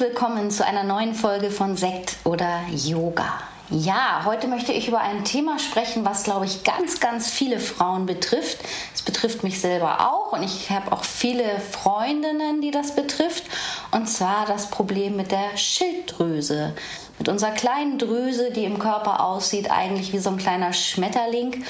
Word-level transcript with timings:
Willkommen 0.00 0.50
zu 0.50 0.64
einer 0.64 0.82
neuen 0.82 1.14
Folge 1.14 1.50
von 1.50 1.76
Sekt 1.76 2.16
oder 2.24 2.62
Yoga. 2.72 3.34
Ja, 3.68 4.22
heute 4.24 4.48
möchte 4.48 4.72
ich 4.72 4.88
über 4.88 5.00
ein 5.00 5.24
Thema 5.24 5.58
sprechen, 5.58 6.06
was, 6.06 6.24
glaube 6.24 6.46
ich, 6.46 6.64
ganz, 6.64 7.00
ganz 7.00 7.30
viele 7.30 7.60
Frauen 7.60 8.06
betrifft. 8.06 8.58
Es 8.94 9.02
betrifft 9.02 9.42
mich 9.42 9.60
selber 9.60 10.10
auch 10.10 10.32
und 10.32 10.42
ich 10.42 10.70
habe 10.70 10.90
auch 10.90 11.04
viele 11.04 11.44
Freundinnen, 11.60 12.62
die 12.62 12.70
das 12.70 12.94
betrifft. 12.94 13.44
Und 13.90 14.08
zwar 14.08 14.46
das 14.46 14.70
Problem 14.70 15.16
mit 15.16 15.32
der 15.32 15.56
Schilddrüse. 15.56 16.72
Mit 17.18 17.28
unserer 17.28 17.50
kleinen 17.50 17.98
Drüse, 17.98 18.50
die 18.52 18.64
im 18.64 18.78
Körper 18.78 19.22
aussieht, 19.22 19.70
eigentlich 19.70 20.14
wie 20.14 20.18
so 20.18 20.30
ein 20.30 20.38
kleiner 20.38 20.72
Schmetterling. 20.72 21.62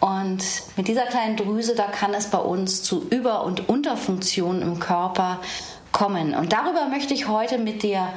Und 0.00 0.42
mit 0.76 0.88
dieser 0.88 1.04
kleinen 1.04 1.36
Drüse, 1.36 1.74
da 1.74 1.84
kann 1.84 2.14
es 2.14 2.28
bei 2.28 2.38
uns 2.38 2.82
zu 2.82 3.06
Über- 3.10 3.44
und 3.44 3.68
Unterfunktionen 3.68 4.62
im 4.62 4.80
Körper 4.80 5.36
kommen. 5.36 5.73
Und 6.34 6.52
darüber 6.52 6.86
möchte 6.86 7.14
ich 7.14 7.28
heute 7.28 7.56
mit 7.56 7.82
dir 7.82 8.08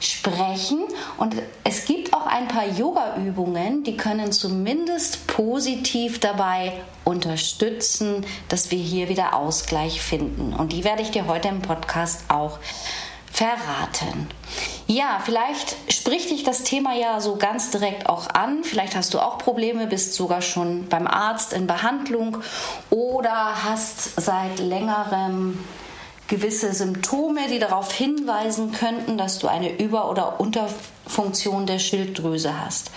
sprechen. 0.00 0.80
Und 1.18 1.34
es 1.64 1.84
gibt 1.84 2.14
auch 2.14 2.26
ein 2.26 2.48
paar 2.48 2.66
Yoga-Übungen, 2.66 3.84
die 3.84 3.96
können 3.96 4.32
zumindest 4.32 5.26
positiv 5.26 6.18
dabei 6.18 6.72
unterstützen, 7.04 8.24
dass 8.48 8.70
wir 8.70 8.78
hier 8.78 9.08
wieder 9.10 9.34
Ausgleich 9.34 10.00
finden. 10.00 10.54
Und 10.54 10.72
die 10.72 10.82
werde 10.82 11.02
ich 11.02 11.10
dir 11.10 11.26
heute 11.26 11.48
im 11.48 11.60
Podcast 11.60 12.24
auch 12.28 12.58
verraten. 13.30 14.28
Ja, 14.86 15.20
vielleicht 15.22 15.76
spricht 15.92 16.30
dich 16.30 16.42
das 16.42 16.62
Thema 16.62 16.94
ja 16.94 17.20
so 17.20 17.36
ganz 17.36 17.70
direkt 17.70 18.08
auch 18.08 18.30
an. 18.30 18.64
Vielleicht 18.64 18.96
hast 18.96 19.12
du 19.12 19.18
auch 19.18 19.36
Probleme, 19.36 19.86
bist 19.86 20.14
sogar 20.14 20.40
schon 20.40 20.88
beim 20.88 21.06
Arzt 21.06 21.52
in 21.52 21.66
Behandlung 21.66 22.38
oder 22.88 23.64
hast 23.64 24.18
seit 24.18 24.58
längerem 24.58 25.58
gewisse 26.28 26.72
Symptome, 26.72 27.48
die 27.48 27.58
darauf 27.58 27.92
hinweisen 27.92 28.72
könnten, 28.72 29.16
dass 29.16 29.38
du 29.38 29.48
eine 29.48 29.78
Über- 29.78 30.10
oder 30.10 30.40
Unterfunktion 30.40 31.66
der 31.66 31.78
Schilddrüse 31.78 32.60
hast. 32.60 32.90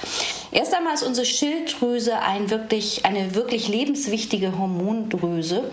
Erst 0.51 0.73
einmal 0.73 0.95
ist 0.95 1.03
unsere 1.03 1.27
Schilddrüse 1.27 2.19
ein 2.19 2.49
wirklich, 2.49 3.05
eine 3.05 3.35
wirklich 3.35 3.67
lebenswichtige 3.67 4.57
Hormondrüse 4.57 5.69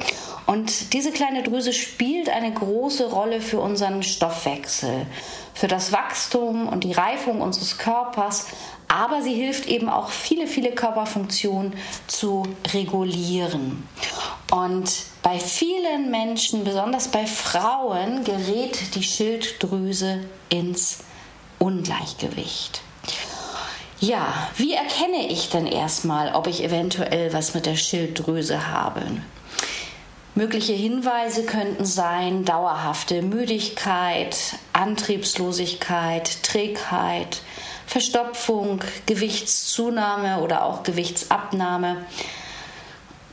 und 0.47 0.93
diese 0.93 1.11
kleine 1.11 1.43
Drüse 1.43 1.73
spielt 1.73 2.29
eine 2.29 2.53
große 2.53 3.11
Rolle 3.11 3.41
für 3.41 3.59
unseren 3.59 4.03
Stoffwechsel, 4.03 5.07
für 5.55 5.67
das 5.67 5.93
Wachstum 5.93 6.69
und 6.69 6.85
die 6.85 6.93
Reifung 6.93 7.41
unseres 7.41 7.79
Körpers, 7.79 8.47
aber 8.89 9.23
sie 9.23 9.35
hilft 9.35 9.67
eben 9.67 9.89
auch 9.89 10.11
viele, 10.11 10.47
viele 10.47 10.73
Körperfunktionen 10.73 11.75
zu 12.07 12.45
regulieren. 12.73 13.89
Und 14.53 14.93
bei 15.27 15.41
vielen 15.41 16.13
Menschen, 16.13 16.63
besonders 16.63 17.09
bei 17.09 17.27
Frauen, 17.27 18.23
gerät 18.23 18.95
die 18.95 19.03
Schilddrüse 19.03 20.21
ins 20.51 20.99
Ungleichgewicht. 21.59 22.81
Ja, 23.99 24.49
wie 24.57 24.75
erkenne 24.75 25.27
ich 25.29 25.49
denn 25.49 25.67
erstmal, 25.67 26.33
ob 26.33 26.47
ich 26.47 26.63
eventuell 26.63 27.33
was 27.33 27.55
mit 27.55 27.67
der 27.67 27.75
Schilddrüse 27.75 28.71
habe? 28.71 29.03
Mögliche 30.37 30.75
Hinweise 30.75 31.45
könnten 31.45 31.85
sein 31.85 32.45
dauerhafte 32.45 33.21
Müdigkeit, 33.23 34.37
Antriebslosigkeit, 34.75 36.45
Trägheit, 36.45 37.43
Verstopfung, 37.89 38.79
Gewichtszunahme 39.07 40.39
oder 40.41 40.65
auch 40.65 40.85
Gewichtsabnahme. 40.85 42.07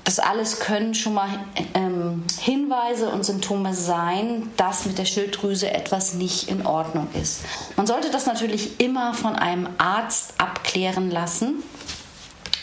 Das 0.03 0.19
alles 0.19 0.59
können 0.59 0.93
schon 0.93 1.13
mal 1.13 1.29
ähm, 1.73 2.23
Hinweise 2.39 3.09
und 3.09 3.23
Symptome 3.23 3.73
sein, 3.73 4.51
dass 4.57 4.85
mit 4.85 4.97
der 4.97 5.05
Schilddrüse 5.05 5.71
etwas 5.71 6.13
nicht 6.13 6.49
in 6.49 6.65
Ordnung 6.65 7.07
ist. 7.13 7.41
Man 7.77 7.87
sollte 7.87 8.11
das 8.11 8.25
natürlich 8.25 8.81
immer 8.81 9.13
von 9.13 9.35
einem 9.35 9.69
Arzt 9.77 10.33
abklären 10.37 11.09
lassen 11.09 11.63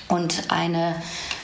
und 0.09 0.51
eine 0.51 0.97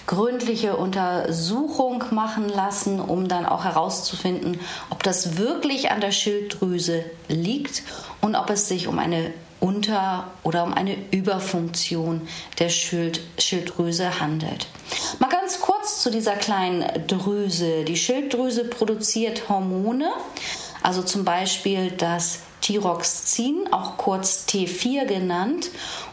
gründliche 0.06 0.76
Untersuchung 0.76 2.04
machen 2.10 2.48
lassen, 2.48 3.00
um 3.00 3.26
dann 3.26 3.46
auch 3.46 3.64
herauszufinden, 3.64 4.60
ob 4.90 5.02
das 5.02 5.36
wirklich 5.38 5.90
an 5.90 6.00
der 6.00 6.12
Schilddrüse 6.12 7.04
liegt 7.28 7.82
und 8.20 8.36
ob 8.36 8.50
es 8.50 8.68
sich 8.68 8.86
um 8.86 8.98
eine 8.98 9.32
Unter- 9.66 10.30
oder 10.44 10.62
um 10.62 10.72
eine 10.72 10.96
Überfunktion 11.10 12.28
der 12.60 12.68
Schild 12.68 13.20
Schilddrüse 13.36 14.20
handelt. 14.20 14.68
Mal 15.18 15.28
ganz 15.28 15.60
kurz 15.60 16.02
zu 16.04 16.10
dieser 16.12 16.36
kleinen 16.36 16.84
Drüse. 17.08 17.82
Die 17.82 17.96
Schilddrüse 17.96 18.62
produziert 18.62 19.48
Hormone, 19.48 20.12
also 20.82 21.02
zum 21.02 21.24
Beispiel 21.24 21.90
das 21.90 22.42
Thyroxin, 22.60 23.72
auch 23.72 23.96
kurz 23.96 24.46
T4 24.48 25.04
genannt, 25.04 25.70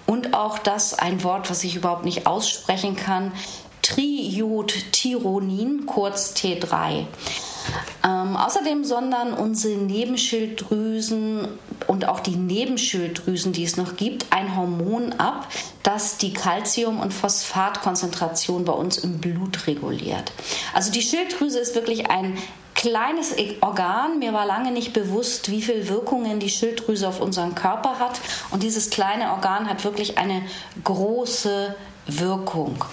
und 0.07 0.33
auch 0.33 0.57
das 0.57 0.97
ein 0.97 1.23
Wort, 1.23 1.49
was 1.51 1.63
ich 1.63 1.75
überhaupt 1.75 2.05
nicht 2.05 2.25
aussprechen 2.25 2.95
kann, 2.95 3.31
Triodtyronin, 3.83 5.85
kurz 5.85 6.33
T3. 6.33 7.05
Ähm, 8.05 8.35
außerdem 8.35 8.83
sondern 8.83 9.33
unsere 9.33 9.75
Nebenschilddrüsen 9.75 11.47
und 11.87 12.07
auch 12.07 12.19
die 12.19 12.35
Nebenschilddrüsen, 12.35 13.53
die 13.53 13.63
es 13.63 13.77
noch 13.77 13.95
gibt, 13.95 14.25
ein 14.31 14.55
Hormon 14.55 15.13
ab, 15.13 15.47
das 15.83 16.17
die 16.17 16.33
Calcium- 16.33 16.99
und 16.99 17.13
Phosphatkonzentration 17.13 18.65
bei 18.65 18.73
uns 18.73 18.97
im 18.97 19.19
Blut 19.19 19.67
reguliert. 19.67 20.31
Also 20.73 20.91
die 20.91 21.01
Schilddrüse 21.01 21.59
ist 21.59 21.75
wirklich 21.75 22.09
ein 22.09 22.37
kleines 22.75 23.35
Organ. 23.61 24.19
Mir 24.19 24.33
war 24.33 24.45
lange 24.45 24.71
nicht 24.71 24.93
bewusst, 24.93 25.49
wie 25.49 25.61
viele 25.61 25.87
Wirkungen 25.87 26.39
die 26.39 26.49
Schilddrüse 26.49 27.07
auf 27.07 27.21
unseren 27.21 27.55
Körper 27.55 27.99
hat. 27.99 28.19
Und 28.51 28.63
dieses 28.63 28.89
kleine 28.89 29.31
Organ 29.31 29.69
hat 29.69 29.83
wirklich 29.83 30.17
eine 30.17 30.41
große 30.83 31.75
Wirkung. 32.07 32.83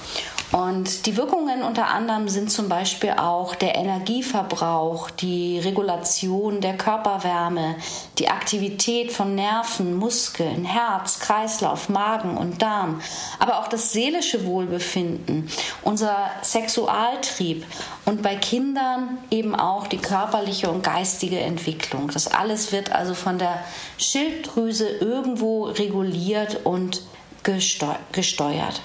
Und 0.53 1.07
die 1.07 1.17
Wirkungen 1.17 1.63
unter 1.63 1.87
anderem 1.89 2.29
sind 2.29 2.51
zum 2.51 2.69
Beispiel 2.69 3.11
auch 3.11 3.55
der 3.55 3.77
Energieverbrauch, 3.77 5.09
die 5.11 5.61
Regulation 5.61 6.61
der 6.61 6.77
Körperwärme, 6.77 7.77
die 8.19 8.29
Aktivität 8.29 9.13
von 9.13 9.37
Nerven, 9.37 9.95
Muskeln, 9.95 10.65
Herz, 10.65 11.21
Kreislauf, 11.21 11.89
Magen 11.89 12.37
und 12.37 12.63
Darm, 12.63 13.01
aber 13.39 13.61
auch 13.61 13.69
das 13.69 13.93
seelische 13.93 14.45
Wohlbefinden, 14.45 15.49
unser 15.83 16.31
Sexualtrieb 16.43 17.65
und 18.05 18.23
bei 18.23 18.35
Kindern 18.35 19.19
eben 19.31 19.55
auch 19.55 19.87
die 19.87 19.99
körperliche 19.99 20.69
und 20.69 20.83
geistige 20.83 21.39
Entwicklung. 21.39 22.11
Das 22.13 22.27
alles 22.27 22.73
wird 22.73 22.91
also 22.91 23.15
von 23.15 23.39
der 23.39 23.63
Schilddrüse 23.99 24.89
irgendwo 24.89 25.67
reguliert 25.67 26.65
und 26.65 27.03
gesteuert. 27.45 28.81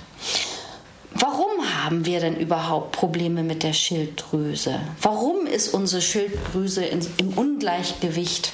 Warum 1.17 1.47
haben 1.83 2.05
wir 2.05 2.19
denn 2.19 2.35
überhaupt 2.35 2.91
Probleme 2.91 3.41
mit 3.41 3.63
der 3.63 3.71
Schilddrüse? 3.71 4.81
Warum 5.01 5.47
ist 5.47 5.73
unsere 5.73 6.01
Schilddrüse 6.01 6.83
im 6.83 7.33
Ungleichgewicht? 7.37 8.51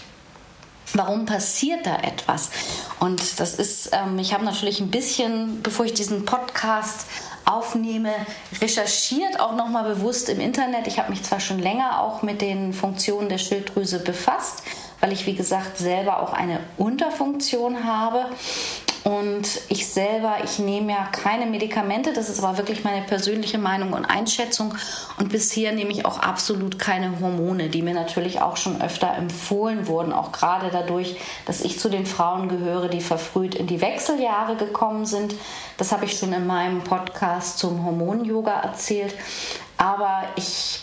Warum 0.94 1.26
passiert 1.26 1.88
da 1.88 1.98
etwas? 1.98 2.52
Und 3.00 3.40
das 3.40 3.56
ist, 3.56 3.90
ähm, 3.94 4.20
ich 4.20 4.34
habe 4.34 4.46
natürlich 4.46 4.80
ein 4.80 4.92
bisschen, 4.92 5.64
bevor 5.64 5.86
ich 5.86 5.94
diesen 5.94 6.26
Podcast 6.26 7.08
aufnehme, 7.46 8.14
recherchiert, 8.62 9.40
auch 9.40 9.56
nochmal 9.56 9.96
bewusst 9.96 10.30
im 10.30 10.40
Internet. 10.40 10.86
Ich 10.86 11.00
habe 11.00 11.10
mich 11.10 11.24
zwar 11.24 11.40
schon 11.40 11.60
länger 11.60 12.02
auch 12.02 12.22
mit 12.22 12.42
den 12.42 12.74
Funktionen 12.74 13.30
der 13.30 13.40
Schilddrüse 13.40 14.00
befasst, 14.00 14.64
weil 15.00 15.12
ich, 15.12 15.26
wie 15.26 15.34
gesagt, 15.34 15.78
selber 15.78 16.22
auch 16.22 16.34
eine 16.34 16.60
Unterfunktion 16.78 17.86
habe. 17.86 18.28
Und 19.04 19.62
ich 19.70 19.88
selber, 19.88 20.38
ich 20.44 20.60
nehme 20.60 20.92
ja 20.92 21.08
keine 21.12 21.48
Medikamente, 21.48 22.14
das 22.14 22.30
ist 22.30 22.44
aber 22.44 22.58
wirklich 22.60 22.84
meine 22.84 23.02
persönliche 23.02 23.58
Meinung 23.58 23.94
und 23.94 24.06
Einschätzung. 24.06 24.76
Und 25.18 25.30
bisher 25.30 25.72
nehme 25.72 25.92
ich 25.92 26.06
auch 26.06 26.20
absolut 26.20 26.78
keine 26.78 27.20
Hormone, 27.20 27.70
die 27.70 27.82
mir 27.82 27.96
natürlich 27.96 28.42
auch 28.42 28.58
schon 28.58 28.80
öfter 28.80 29.16
empfohlen 29.16 29.88
wurden, 29.88 30.14
auch 30.14 30.32
gerade 30.32 30.70
dadurch, 30.72 31.16
dass 31.48 31.62
ich 31.62 31.80
zu 31.80 31.90
den 31.90 32.06
Frauen 32.06 32.48
gehöre, 32.48 32.90
die 32.90 33.02
verfrüht 33.02 33.56
in 33.56 33.66
die 33.66 33.82
Wechseljahre 33.82 34.56
gekommen 34.56 35.06
sind. 35.06 35.34
Das 35.78 35.92
habe 35.92 36.06
ich 36.06 36.18
schon 36.18 36.34
in 36.34 36.46
meinem 36.46 36.84
Podcast 36.84 37.58
zum 37.58 37.84
Hormon-Yoga 37.84 38.60
erzählt. 38.62 39.16
Aber 39.78 40.26
ich 40.36 40.82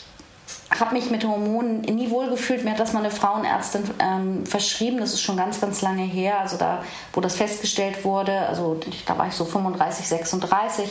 habe 0.79 0.95
mich 0.95 1.11
mit 1.11 1.25
Hormonen 1.25 1.81
nie 1.81 2.11
wohlgefühlt. 2.11 2.65
Mir 2.65 2.73
hat 2.73 2.81
das 2.81 2.93
mal 2.93 3.01
eine 3.01 3.11
Frauenärztin 3.11 3.85
ähm, 3.99 4.47
verschrieben. 4.47 4.99
Das 4.99 5.13
ist 5.13 5.23
schon 5.23 5.37
ganz, 5.37 5.61
ganz 5.61 5.81
lange 5.81 6.03
her. 6.03 6.41
Also 6.41 6.57
da, 6.57 6.83
wo 7.13 7.21
das 7.21 7.37
festgestellt 7.37 8.05
wurde. 8.05 8.47
Also 8.49 8.79
da 9.07 9.17
war 9.17 9.29
ich 9.29 9.35
so 9.35 9.45
35, 9.45 10.07
36. 10.07 10.91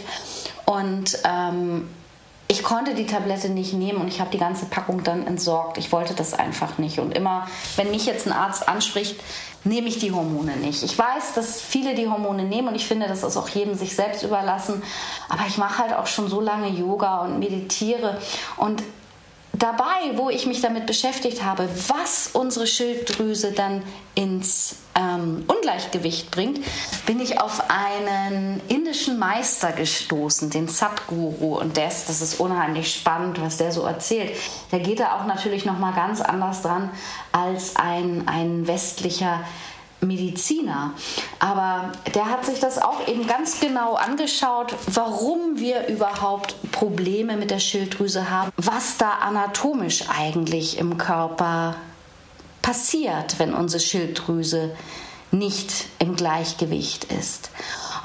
Und 0.66 1.20
ähm, 1.24 1.90
ich 2.50 2.64
konnte 2.64 2.96
die 2.96 3.06
Tablette 3.06 3.50
nicht 3.50 3.74
nehmen 3.74 4.00
und 4.00 4.08
ich 4.08 4.22
habe 4.22 4.32
die 4.32 4.38
ganze 4.38 4.66
Packung 4.66 5.04
dann 5.04 5.28
entsorgt. 5.28 5.78
Ich 5.78 5.92
wollte 5.92 6.14
das 6.14 6.34
einfach 6.34 6.78
nicht. 6.78 7.00
Und 7.00 7.16
immer, 7.16 7.48
wenn 7.76 7.92
mich 7.92 8.06
jetzt 8.06 8.26
ein 8.26 8.32
Arzt 8.32 8.70
anspricht, 8.70 9.20
nehme 9.66 9.90
ich 9.90 10.00
die 10.00 10.14
Hormone 10.14 10.56
nicht. 10.56 10.82
Ich 10.82 10.98
weiß, 10.98 11.34
dass 11.36 11.60
viele 11.60 11.94
die 11.94 12.08
Hormone 12.08 12.46
nehmen 12.46 12.70
und 12.70 12.76
ich 12.76 12.88
finde, 12.88 13.08
das 13.08 13.24
ist 13.24 13.36
auch 13.36 13.50
jedem 13.50 13.76
sich 13.76 13.96
selbst 13.96 14.24
überlassen. 14.24 14.82
Aber 15.28 15.44
ich 15.46 15.58
mache 15.58 15.80
halt 15.80 15.94
auch 15.94 16.08
schon 16.08 16.30
so 16.30 16.40
lange 16.40 16.70
Yoga 16.70 17.20
und 17.20 17.40
meditiere 17.40 18.18
und 18.56 18.82
dabei, 19.58 20.16
wo 20.16 20.30
ich 20.30 20.46
mich 20.46 20.62
damit 20.62 20.86
beschäftigt 20.86 21.44
habe, 21.44 21.70
was 21.88 22.30
unsere 22.34 22.68
Schilddrüse 22.68 23.52
dann 23.52 23.84
ins 24.16 24.76
ähm, 24.96 25.46
Ungleichgewicht 25.48 26.32
bringt, 26.32 26.60
bin 27.06 27.20
ich 27.20 27.40
auf 27.40 27.70
einen 27.70 28.62
indischen 28.68 29.20
Meister 29.20 29.72
gestoßen, 29.72 30.50
den 30.50 30.68
Sadhguru. 30.68 31.58
Und 31.58 31.78
das, 31.78 32.06
das 32.06 32.22
ist 32.22 32.40
unheimlich 32.40 32.94
spannend, 32.94 33.42
was 33.42 33.58
der 33.58 33.72
so 33.72 33.84
erzählt. 33.84 34.36
Der 34.72 34.80
geht 34.80 35.00
da 35.00 35.18
auch 35.18 35.26
natürlich 35.26 35.66
noch 35.66 35.78
mal 35.78 35.94
ganz 35.94 36.22
anders 36.22 36.62
dran 36.62 36.90
als 37.32 37.76
ein, 37.76 38.28
ein 38.28 38.68
westlicher 38.68 39.42
Mediziner. 40.02 40.94
Aber 41.40 41.92
der 42.14 42.30
hat 42.30 42.46
sich 42.46 42.60
das 42.60 42.78
auch 42.78 43.08
eben 43.08 43.26
ganz 43.28 43.60
genau 43.60 43.96
angeschaut, 43.96 44.76
warum 44.88 45.58
wir 45.58 45.88
überhaupt 45.88 46.56
Probleme 46.72 47.38
mit 47.38 47.52
der 47.52 47.60
Schilddrüse 47.60 48.30
haben, 48.30 48.52
was 48.58 48.98
da 48.98 49.12
anatomisch 49.22 50.04
eigentlich 50.10 50.78
im 50.78 50.98
Körper 50.98 51.76
passiert, 52.62 53.40
wenn 53.40 53.54
unsere 53.54 53.82
Schilddrüse 53.82 54.76
nicht 55.32 55.88
im 56.00 56.16
Gleichgewicht 56.16 57.06
ist. 57.06 57.50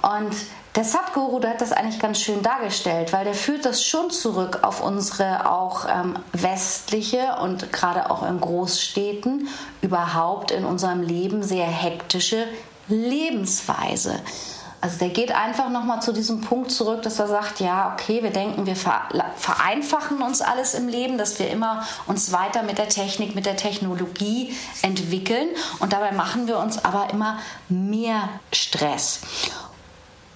Und 0.03 0.35
der 0.75 0.85
Sadhguru, 0.85 1.39
der 1.39 1.51
hat 1.51 1.61
das 1.61 1.73
eigentlich 1.73 2.01
ganz 2.01 2.19
schön 2.21 2.43
dargestellt, 2.43 3.13
weil 3.13 3.25
der 3.25 3.35
führt 3.35 3.67
das 3.67 3.85
schon 3.85 4.11
zurück 4.11 4.61
auf 4.63 4.83
unsere 4.83 5.51
auch 5.51 5.87
ähm, 5.89 6.19
westliche 6.33 7.37
und 7.43 7.73
gerade 7.73 8.11
auch 8.11 8.23
in 8.23 8.41
Großstädten 8.41 9.49
überhaupt 9.83 10.51
in 10.51 10.65
unserem 10.65 11.03
Leben 11.03 11.43
sehr 11.43 11.67
hektische 11.67 12.47
Lebensweise. 12.89 14.21
Also 14.81 14.99
der 14.99 15.11
geht 15.11 15.31
einfach 15.31 15.71
nochmal 15.71 16.03
zu 16.03 16.13
diesem 16.13 16.41
Punkt 16.41 16.73
zurück, 16.73 17.03
dass 17.03 17.21
er 17.21 17.29
sagt, 17.29 17.61
ja, 17.61 17.93
okay, 17.93 18.23
wir 18.25 18.31
denken, 18.31 18.67
wir 18.67 18.75
vereinfachen 18.75 20.23
uns 20.23 20.41
alles 20.41 20.75
im 20.75 20.89
Leben, 20.89 21.19
dass 21.19 21.39
wir 21.39 21.51
immer 21.51 21.87
uns 22.09 22.33
weiter 22.33 22.65
mit 22.65 22.79
der 22.79 22.89
Technik, 22.89 23.37
mit 23.37 23.47
der 23.47 23.57
Technologie 23.57 24.57
entwickeln 24.83 25.51
und 25.79 25.93
dabei 25.93 26.11
machen 26.11 26.49
wir 26.49 26.59
uns 26.59 26.85
aber 26.85 27.11
immer 27.13 27.39
mehr 27.69 28.29
Stress. 28.53 29.21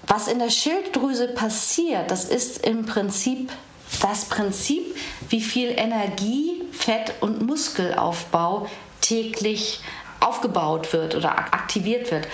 Was 0.07 0.29
in 0.29 0.39
der 0.39 0.51
Schilddrüse 0.51 1.29
passiert, 1.29 2.11
das 2.11 2.25
ist 2.25 2.65
im 2.65 2.87
Prinzip 2.87 3.51
das 4.01 4.27
Prinzip, 4.27 4.97
wie 5.29 5.41
viel 5.41 5.71
Energie, 5.71 6.63
Fett 6.73 7.15
und 7.21 7.43
Muskelaufbau 7.43 8.69
täglich 9.01 9.81
aufgebaut 10.21 10.93
wird 10.93 11.15
oder 11.15 11.31
aktiviert 11.37 12.11
wird. 12.11 12.27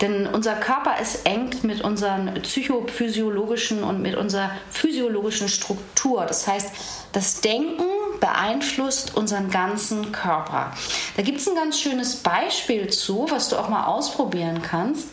Denn 0.00 0.26
unser 0.26 0.54
Körper 0.54 1.00
ist 1.00 1.26
eng 1.26 1.50
mit 1.62 1.80
unseren 1.82 2.34
psychophysiologischen 2.42 3.82
und 3.82 4.02
mit 4.02 4.14
unserer 4.14 4.50
physiologischen 4.70 5.48
Struktur. 5.48 6.26
Das 6.26 6.46
heißt, 6.46 6.70
das 7.12 7.40
Denken 7.40 7.86
beeinflusst 8.20 9.16
unseren 9.16 9.50
ganzen 9.50 10.12
Körper. 10.12 10.72
Da 11.16 11.22
gibt 11.22 11.40
es 11.40 11.48
ein 11.48 11.54
ganz 11.54 11.80
schönes 11.80 12.16
Beispiel 12.16 12.88
zu, 12.88 13.26
was 13.30 13.48
du 13.48 13.56
auch 13.56 13.68
mal 13.68 13.86
ausprobieren 13.86 14.62
kannst 14.62 15.08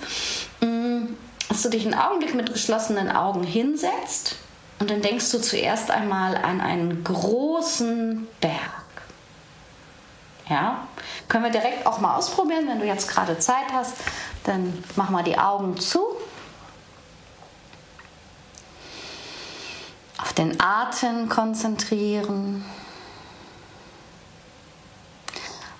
dass 1.50 1.62
du 1.62 1.70
dich 1.70 1.86
einen 1.86 1.96
Augenblick 1.96 2.36
mit 2.36 2.52
geschlossenen 2.52 3.10
Augen 3.10 3.44
hinsetzt 3.44 4.36
und 4.80 4.90
dann 4.92 5.02
denkst 5.02 5.32
du 5.32 5.40
zuerst 5.40 5.92
einmal 5.92 6.36
an 6.38 6.62
einen 6.62 7.04
großen 7.04 8.28
Berg. 8.42 8.78
Ja, 10.50 10.88
können 11.28 11.44
wir 11.44 11.52
direkt 11.52 11.86
auch 11.86 12.00
mal 12.00 12.16
ausprobieren, 12.16 12.68
wenn 12.68 12.80
du 12.80 12.86
jetzt 12.86 13.10
gerade 13.10 13.38
Zeit 13.38 13.72
hast, 13.74 13.96
dann 14.46 14.82
mach 14.96 15.10
mal 15.10 15.24
die 15.24 15.38
Augen 15.38 15.78
zu. 15.78 16.06
Auf 20.20 20.34
den 20.34 20.60
Atem 20.62 21.28
konzentrieren. 21.28 22.64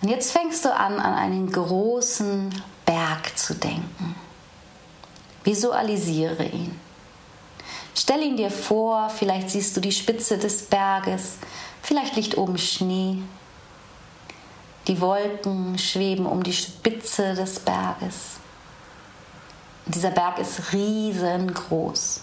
Und 0.02 0.10
jetzt 0.10 0.32
fängst 0.32 0.66
du 0.66 0.74
an, 0.74 1.00
an 1.00 1.14
einen 1.14 1.52
großen 1.52 2.50
Berg 2.86 3.38
zu 3.38 3.56
denken. 3.56 4.16
Visualisiere 5.48 6.44
ihn. 6.44 6.78
Stell 7.96 8.22
ihn 8.22 8.36
dir 8.36 8.52
vor, 8.52 9.10
vielleicht 9.10 9.50
siehst 9.50 9.78
du 9.78 9.80
die 9.80 9.94
Spitze 9.94 10.38
des 10.38 10.64
Berges, 10.64 11.38
vielleicht 11.82 12.18
liegt 12.18 12.38
oben 12.38 12.58
Schnee. 12.58 13.20
Die 14.88 15.00
Wolken 15.00 15.78
schweben 15.78 16.26
um 16.26 16.44
die 16.44 16.52
Spitze 16.52 17.34
des 17.34 17.60
Berges. 17.60 18.42
dieser 19.86 20.12
Berg 20.12 20.38
ist 20.40 20.74
riesengroß. 20.74 22.20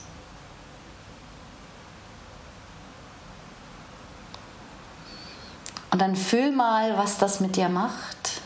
Und 5.91 5.99
dann 5.99 6.15
fühl 6.15 6.53
mal, 6.53 6.99
was 6.99 7.17
das 7.17 7.41
mit 7.41 7.57
dir 7.57 7.71
macht. 7.71 8.44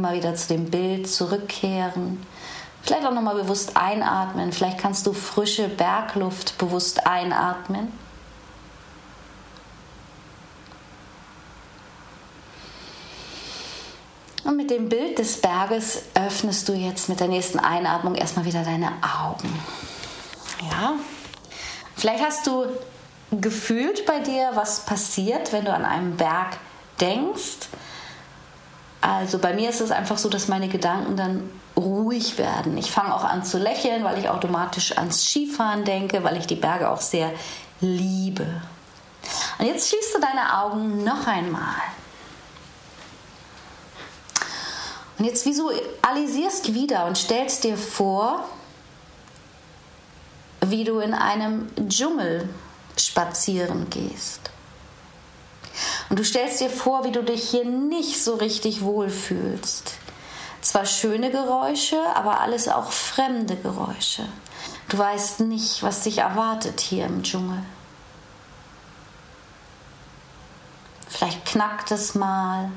Immer 0.00 0.14
wieder 0.14 0.34
zu 0.34 0.48
dem 0.48 0.70
Bild 0.70 1.08
zurückkehren. 1.08 2.24
Vielleicht 2.82 3.04
auch 3.04 3.12
nochmal 3.12 3.34
bewusst 3.34 3.76
einatmen. 3.76 4.50
Vielleicht 4.52 4.78
kannst 4.78 5.06
du 5.06 5.12
frische 5.12 5.68
Bergluft 5.68 6.56
bewusst 6.56 7.06
einatmen. 7.06 7.92
Und 14.44 14.56
mit 14.56 14.70
dem 14.70 14.88
Bild 14.88 15.18
des 15.18 15.42
Berges 15.42 16.04
öffnest 16.14 16.66
du 16.70 16.72
jetzt 16.72 17.10
mit 17.10 17.20
der 17.20 17.28
nächsten 17.28 17.58
Einatmung 17.58 18.14
erstmal 18.14 18.46
wieder 18.46 18.64
deine 18.64 18.92
Augen. 19.02 19.52
Ja? 20.70 20.94
Vielleicht 21.94 22.24
hast 22.24 22.46
du 22.46 22.64
gefühlt 23.30 24.06
bei 24.06 24.20
dir, 24.20 24.52
was 24.54 24.86
passiert, 24.86 25.52
wenn 25.52 25.66
du 25.66 25.74
an 25.74 25.84
einen 25.84 26.16
Berg 26.16 26.56
denkst. 26.98 27.68
Also 29.00 29.38
bei 29.38 29.54
mir 29.54 29.70
ist 29.70 29.80
es 29.80 29.90
einfach 29.90 30.18
so, 30.18 30.28
dass 30.28 30.48
meine 30.48 30.68
Gedanken 30.68 31.16
dann 31.16 31.50
ruhig 31.76 32.36
werden. 32.36 32.76
Ich 32.76 32.90
fange 32.90 33.14
auch 33.14 33.24
an 33.24 33.44
zu 33.44 33.58
lächeln, 33.58 34.04
weil 34.04 34.18
ich 34.18 34.28
automatisch 34.28 34.96
ans 34.98 35.24
Skifahren 35.24 35.84
denke, 35.84 36.22
weil 36.22 36.36
ich 36.36 36.46
die 36.46 36.56
Berge 36.56 36.90
auch 36.90 37.00
sehr 37.00 37.32
liebe. 37.80 38.46
Und 39.58 39.66
jetzt 39.66 39.88
schließt 39.88 40.14
du 40.14 40.20
deine 40.20 40.58
Augen 40.58 41.04
noch 41.04 41.26
einmal. 41.26 41.76
Und 45.18 45.24
jetzt 45.24 45.44
visualisierst 45.44 46.74
wieder 46.74 47.06
und 47.06 47.16
stellst 47.16 47.64
dir 47.64 47.76
vor, 47.76 48.44
wie 50.66 50.84
du 50.84 50.98
in 50.98 51.14
einem 51.14 51.70
Dschungel 51.88 52.48
spazieren 52.96 53.88
gehst. 53.90 54.49
Und 56.10 56.18
du 56.18 56.24
stellst 56.24 56.60
dir 56.60 56.68
vor, 56.68 57.04
wie 57.04 57.12
du 57.12 57.22
dich 57.22 57.48
hier 57.50 57.64
nicht 57.64 58.22
so 58.22 58.34
richtig 58.34 58.82
wohlfühlst. 58.82 59.94
Zwar 60.60 60.84
schöne 60.84 61.30
Geräusche, 61.30 61.98
aber 62.14 62.40
alles 62.40 62.68
auch 62.68 62.90
fremde 62.90 63.56
Geräusche. 63.56 64.26
Du 64.88 64.98
weißt 64.98 65.40
nicht, 65.40 65.84
was 65.84 66.02
dich 66.02 66.18
erwartet 66.18 66.80
hier 66.80 67.06
im 67.06 67.22
Dschungel. 67.22 67.62
Vielleicht 71.08 71.46
knackt 71.46 71.92
es 71.92 72.16
mal. 72.16 72.72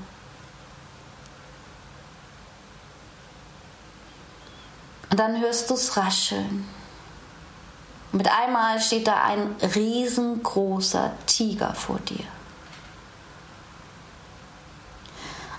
Und 5.09 5.19
dann 5.19 5.41
hörst 5.41 5.71
du 5.71 5.73
es 5.73 5.97
rascheln. 5.97 6.67
Mit 8.11 8.29
einmal 8.29 8.79
steht 8.79 9.07
da 9.07 9.23
ein 9.23 9.55
riesengroßer 9.75 11.13
Tiger 11.25 11.73
vor 11.73 11.99
dir. 11.99 12.25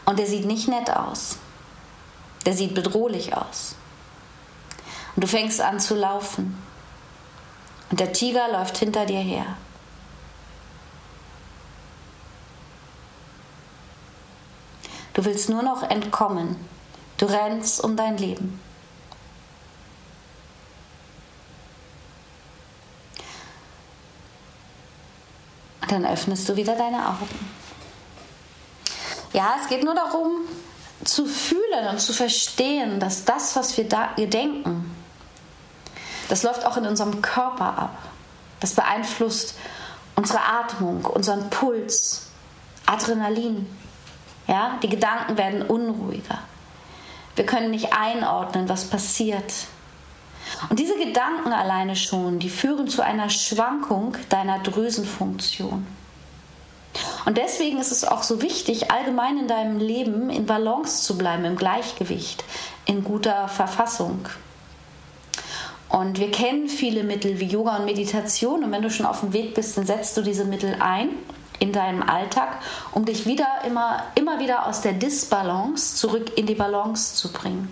Und 0.04 0.18
der 0.18 0.26
sieht 0.26 0.44
nicht 0.44 0.68
nett 0.68 0.90
aus. 0.90 1.38
Der 2.44 2.54
sieht 2.54 2.74
bedrohlich 2.74 3.36
aus. 3.36 3.76
Und 5.16 5.24
du 5.24 5.28
fängst 5.28 5.60
an 5.60 5.80
zu 5.80 5.94
laufen. 5.94 6.62
Und 7.90 8.00
der 8.00 8.12
Tiger 8.12 8.48
läuft 8.52 8.78
hinter 8.78 9.06
dir 9.06 9.20
her. 9.20 9.46
Du 15.14 15.24
willst 15.24 15.48
nur 15.48 15.62
noch 15.62 15.82
entkommen. 15.82 16.56
Du 17.18 17.26
rennst 17.26 17.82
um 17.82 17.96
dein 17.96 18.18
Leben. 18.18 18.60
Und 25.80 25.92
dann 25.92 26.04
öffnest 26.04 26.48
du 26.48 26.56
wieder 26.56 26.74
deine 26.74 27.08
Augen. 27.08 27.63
Ja, 29.34 29.56
es 29.60 29.68
geht 29.68 29.82
nur 29.82 29.96
darum, 29.96 30.30
zu 31.02 31.26
fühlen 31.26 31.88
und 31.90 32.00
zu 32.00 32.12
verstehen, 32.12 33.00
dass 33.00 33.24
das, 33.24 33.56
was 33.56 33.76
wir 33.76 33.88
da 33.88 34.14
denken, 34.16 34.94
das 36.28 36.44
läuft 36.44 36.64
auch 36.64 36.76
in 36.76 36.86
unserem 36.86 37.20
Körper 37.20 37.78
ab. 37.78 37.98
Das 38.60 38.74
beeinflusst 38.74 39.56
unsere 40.14 40.40
Atmung, 40.40 41.04
unseren 41.04 41.50
Puls, 41.50 42.28
Adrenalin. 42.86 43.66
Ja, 44.46 44.78
die 44.82 44.88
Gedanken 44.88 45.36
werden 45.36 45.62
unruhiger. 45.62 46.38
Wir 47.34 47.44
können 47.44 47.72
nicht 47.72 47.92
einordnen, 47.92 48.68
was 48.68 48.84
passiert. 48.84 49.52
Und 50.70 50.78
diese 50.78 50.96
Gedanken 50.96 51.52
alleine 51.52 51.96
schon, 51.96 52.38
die 52.38 52.50
führen 52.50 52.86
zu 52.86 53.02
einer 53.02 53.30
Schwankung 53.30 54.16
deiner 54.28 54.60
Drüsenfunktion. 54.60 55.84
Und 57.24 57.38
deswegen 57.38 57.78
ist 57.78 57.92
es 57.92 58.04
auch 58.04 58.22
so 58.22 58.42
wichtig, 58.42 58.90
allgemein 58.90 59.38
in 59.38 59.48
deinem 59.48 59.78
Leben 59.78 60.30
in 60.30 60.46
Balance 60.46 61.02
zu 61.02 61.18
bleiben, 61.18 61.44
im 61.44 61.56
Gleichgewicht, 61.56 62.44
in 62.86 63.02
guter 63.02 63.48
Verfassung. 63.48 64.28
Und 65.88 66.18
wir 66.18 66.30
kennen 66.30 66.68
viele 66.68 67.04
Mittel 67.04 67.38
wie 67.38 67.46
Yoga 67.46 67.76
und 67.76 67.84
Meditation. 67.84 68.64
Und 68.64 68.72
wenn 68.72 68.82
du 68.82 68.90
schon 68.90 69.06
auf 69.06 69.20
dem 69.20 69.32
Weg 69.32 69.54
bist, 69.54 69.76
dann 69.76 69.86
setzt 69.86 70.16
du 70.16 70.22
diese 70.22 70.44
Mittel 70.44 70.76
ein 70.80 71.10
in 71.60 71.72
deinem 71.72 72.02
Alltag, 72.02 72.58
um 72.92 73.04
dich 73.04 73.26
wieder 73.26 73.46
immer, 73.64 74.02
immer 74.16 74.40
wieder 74.40 74.66
aus 74.66 74.80
der 74.80 74.92
Disbalance 74.92 75.96
zurück 75.96 76.36
in 76.36 76.46
die 76.46 76.56
Balance 76.56 77.14
zu 77.14 77.32
bringen. 77.32 77.68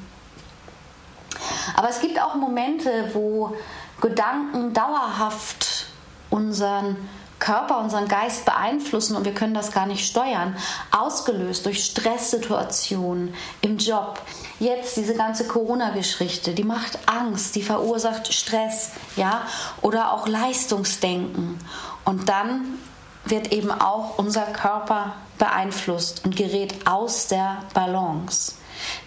Aber 1.77 1.89
es 1.89 2.01
gibt 2.01 2.21
auch 2.21 2.37
Momente, 2.37 3.11
wo 3.13 3.57
Gedanken 4.01 4.73
dauerhaft 4.73 5.87
unseren 6.31 6.97
Körper, 7.43 7.81
unseren 7.81 8.07
Geist 8.07 8.45
beeinflussen 8.45 9.17
und 9.17 9.25
wir 9.25 9.35
können 9.35 9.53
das 9.53 9.73
gar 9.73 9.87
nicht 9.87 10.07
steuern. 10.07 10.57
Ausgelöst 10.93 11.67
durch 11.67 11.85
Stresssituationen 11.85 13.35
im 13.63 13.79
Job. 13.79 14.21
Jetzt 14.61 14.97
diese 14.97 15.15
ganze 15.15 15.49
Corona-Geschichte, 15.49 16.55
die 16.55 16.63
macht 16.63 17.01
Angst, 17.07 17.57
die 17.57 17.63
verursacht 17.63 18.33
Stress, 18.33 18.93
ja, 19.17 19.43
oder 19.81 20.13
auch 20.13 20.29
Leistungsdenken. 20.29 21.59
Und 22.05 22.29
dann 22.29 22.79
wird 23.25 23.53
eben 23.53 23.73
auch 23.73 24.19
unser 24.19 24.45
Körper 24.45 25.15
beeinflusst 25.39 26.25
und 26.25 26.37
gerät 26.37 26.87
aus 26.87 27.27
der 27.27 27.59
Balance. 27.75 28.53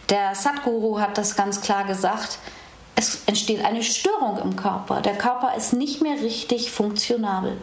Der 0.10 0.36
Sadhguru 0.36 1.00
hat 1.00 1.18
das 1.18 1.38
ganz 1.38 1.62
klar 1.62 1.86
gesagt, 1.86 2.39
es 2.98 3.22
entsteht 3.27 3.63
eine 3.63 3.84
Störung 3.84 4.39
im 4.39 4.58
Körper. 4.58 5.00
Der 5.00 5.18
Körper 5.18 5.56
ist 5.56 5.72
nicht 5.72 6.01
mehr 6.01 6.22
richtig 6.22 6.72
funktionabel. 6.72 7.58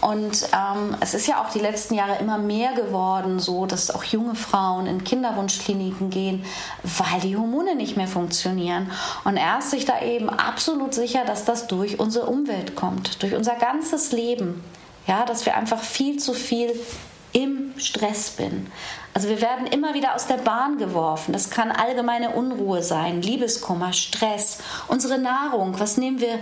Und 0.00 0.48
ähm, 0.52 0.96
es 1.00 1.14
ist 1.14 1.26
ja 1.26 1.42
auch 1.42 1.50
die 1.50 1.60
letzten 1.60 1.94
Jahre 1.94 2.18
immer 2.18 2.38
mehr 2.38 2.72
geworden, 2.72 3.38
so 3.38 3.66
dass 3.66 3.90
auch 3.90 4.04
junge 4.04 4.34
Frauen 4.34 4.86
in 4.86 5.04
Kinderwunschkliniken 5.04 6.10
gehen, 6.10 6.44
weil 6.82 7.20
die 7.20 7.36
Hormone 7.36 7.76
nicht 7.76 7.96
mehr 7.96 8.08
funktionieren. 8.08 8.90
Und 9.24 9.36
er 9.36 9.58
ist 9.58 9.70
sich 9.70 9.84
da 9.84 10.00
eben 10.00 10.28
absolut 10.28 10.94
sicher, 10.94 11.24
dass 11.24 11.44
das 11.44 11.66
durch 11.66 12.00
unsere 12.00 12.26
Umwelt 12.26 12.74
kommt, 12.74 13.22
durch 13.22 13.34
unser 13.34 13.54
ganzes 13.54 14.12
Leben. 14.12 14.64
Ja, 15.06 15.24
dass 15.24 15.46
wir 15.46 15.56
einfach 15.56 15.80
viel 15.80 16.18
zu 16.18 16.32
viel 16.32 16.72
im 17.32 17.72
Stress 17.76 18.30
bin. 18.30 18.70
Also 19.14 19.28
wir 19.28 19.40
werden 19.40 19.66
immer 19.66 19.94
wieder 19.94 20.14
aus 20.14 20.26
der 20.26 20.36
Bahn 20.36 20.78
geworfen. 20.78 21.32
Das 21.32 21.50
kann 21.50 21.70
allgemeine 21.70 22.30
Unruhe 22.30 22.82
sein, 22.82 23.22
Liebeskummer, 23.22 23.92
Stress, 23.92 24.58
unsere 24.88 25.18
Nahrung. 25.18 25.78
Was 25.78 25.96
nehmen 25.96 26.20
wir 26.20 26.38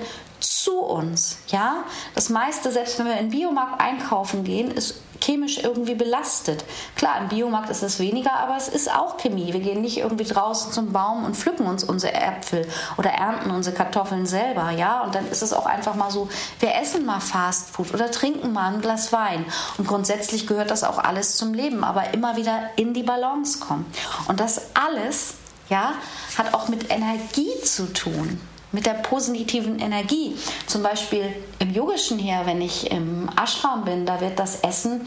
zu 0.62 0.78
uns? 0.80 1.38
Ja, 1.48 1.84
das 2.14 2.28
meiste, 2.28 2.70
selbst 2.72 2.98
wenn 2.98 3.06
wir 3.06 3.18
in 3.18 3.30
den 3.30 3.38
Biomarkt 3.38 3.80
einkaufen 3.80 4.44
gehen, 4.44 4.70
ist 4.70 4.96
chemisch 5.22 5.58
irgendwie 5.58 5.94
belastet. 5.94 6.64
Klar, 6.96 7.20
im 7.20 7.28
Biomarkt 7.28 7.70
ist 7.70 7.82
es 7.82 7.98
weniger, 7.98 8.32
aber 8.32 8.56
es 8.56 8.68
ist 8.68 8.90
auch 8.90 9.18
Chemie. 9.18 9.52
Wir 9.52 9.60
gehen 9.60 9.82
nicht 9.82 9.98
irgendwie 9.98 10.24
draußen 10.24 10.72
zum 10.72 10.92
Baum 10.92 11.24
und 11.24 11.36
pflücken 11.36 11.66
uns 11.66 11.84
unsere 11.84 12.14
Äpfel 12.14 12.66
oder 12.96 13.10
ernten 13.10 13.50
unsere 13.50 13.76
Kartoffeln 13.76 14.26
selber, 14.26 14.70
ja? 14.70 15.02
Und 15.02 15.14
dann 15.14 15.28
ist 15.28 15.42
es 15.42 15.52
auch 15.52 15.66
einfach 15.66 15.94
mal 15.94 16.10
so, 16.10 16.28
wir 16.60 16.74
essen 16.74 17.04
mal 17.04 17.20
Fast 17.20 17.70
Food 17.70 17.92
oder 17.94 18.10
trinken 18.10 18.52
mal 18.52 18.72
ein 18.72 18.80
Glas 18.80 19.12
Wein. 19.12 19.44
Und 19.78 19.86
grundsätzlich 19.86 20.46
gehört 20.46 20.70
das 20.70 20.84
auch 20.84 20.98
alles 20.98 21.36
zum 21.36 21.54
Leben, 21.54 21.84
aber 21.84 22.14
immer 22.14 22.36
wieder 22.36 22.70
in 22.76 22.94
die 22.94 23.02
Balance 23.02 23.58
kommen. 23.60 23.86
Und 24.28 24.40
das 24.40 24.62
alles, 24.74 25.34
ja, 25.68 25.92
hat 26.36 26.54
auch 26.54 26.68
mit 26.68 26.90
Energie 26.90 27.60
zu 27.62 27.92
tun 27.92 28.40
mit 28.72 28.86
der 28.86 28.94
positiven 28.94 29.78
Energie. 29.78 30.34
Zum 30.66 30.82
Beispiel 30.82 31.24
im 31.58 31.72
Yogischen 31.72 32.18
her, 32.18 32.42
wenn 32.44 32.60
ich 32.60 32.90
im 32.90 33.28
Ashram 33.40 33.84
bin, 33.84 34.06
da 34.06 34.20
wird 34.20 34.38
das 34.38 34.60
Essen 34.60 35.02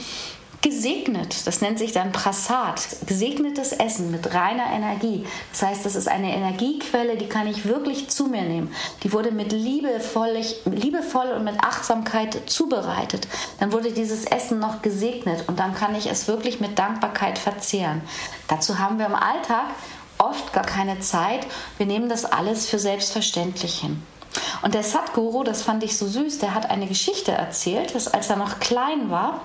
gesegnet. 0.64 1.46
Das 1.46 1.62
nennt 1.62 1.78
sich 1.78 1.92
dann 1.92 2.12
Prasad, 2.12 2.82
gesegnetes 3.06 3.74
Essen 3.74 4.10
mit 4.10 4.34
reiner 4.34 4.72
Energie. 4.74 5.26
Das 5.52 5.62
heißt, 5.62 5.86
das 5.86 5.96
ist 5.96 6.08
eine 6.08 6.34
Energiequelle, 6.34 7.18
die 7.18 7.28
kann 7.28 7.48
ich 7.48 7.66
wirklich 7.66 8.10
zu 8.10 8.28
mir 8.28 8.42
nehmen. 8.42 8.74
Die 9.04 9.12
wurde 9.12 9.32
mit 9.32 9.52
liebevoll, 9.52 10.42
liebevoll 10.66 11.32
und 11.32 11.44
mit 11.44 11.60
Achtsamkeit 11.60 12.50
zubereitet. 12.50 13.28
Dann 13.60 13.74
wurde 13.74 13.92
dieses 13.92 14.24
Essen 14.26 14.60
noch 14.60 14.82
gesegnet 14.82 15.44
und 15.48 15.60
dann 15.60 15.76
kann 15.76 15.96
ich 15.96 16.10
es 16.10 16.28
wirklich 16.28 16.62
mit 16.62 16.80
Dankbarkeit 16.80 17.38
verzehren. 17.38 18.02
Dazu 18.48 18.80
haben 18.80 18.98
wir 18.98 19.06
im 19.08 19.16
Alltag 19.16 19.66
oft 20.24 20.54
gar 20.54 20.66
keine 20.66 21.00
Zeit. 21.00 21.46
Wir 21.78 21.86
nehmen 21.86 22.10
das 22.10 22.26
alles 22.26 22.68
für 22.68 22.80
selbstverständlich 22.80 23.80
hin. 23.80 24.02
Und 24.62 24.74
der 24.74 24.84
Sadhguru, 24.84 25.44
das 25.44 25.62
fand 25.62 25.84
ich 25.84 25.98
so 25.98 26.08
süß, 26.08 26.40
der 26.40 26.56
hat 26.56 26.70
eine 26.70 26.88
Geschichte 26.88 27.32
erzählt, 27.32 27.94
dass 27.96 28.08
als 28.08 28.30
er 28.30 28.38
noch 28.38 28.60
klein 28.60 29.10
war, 29.10 29.42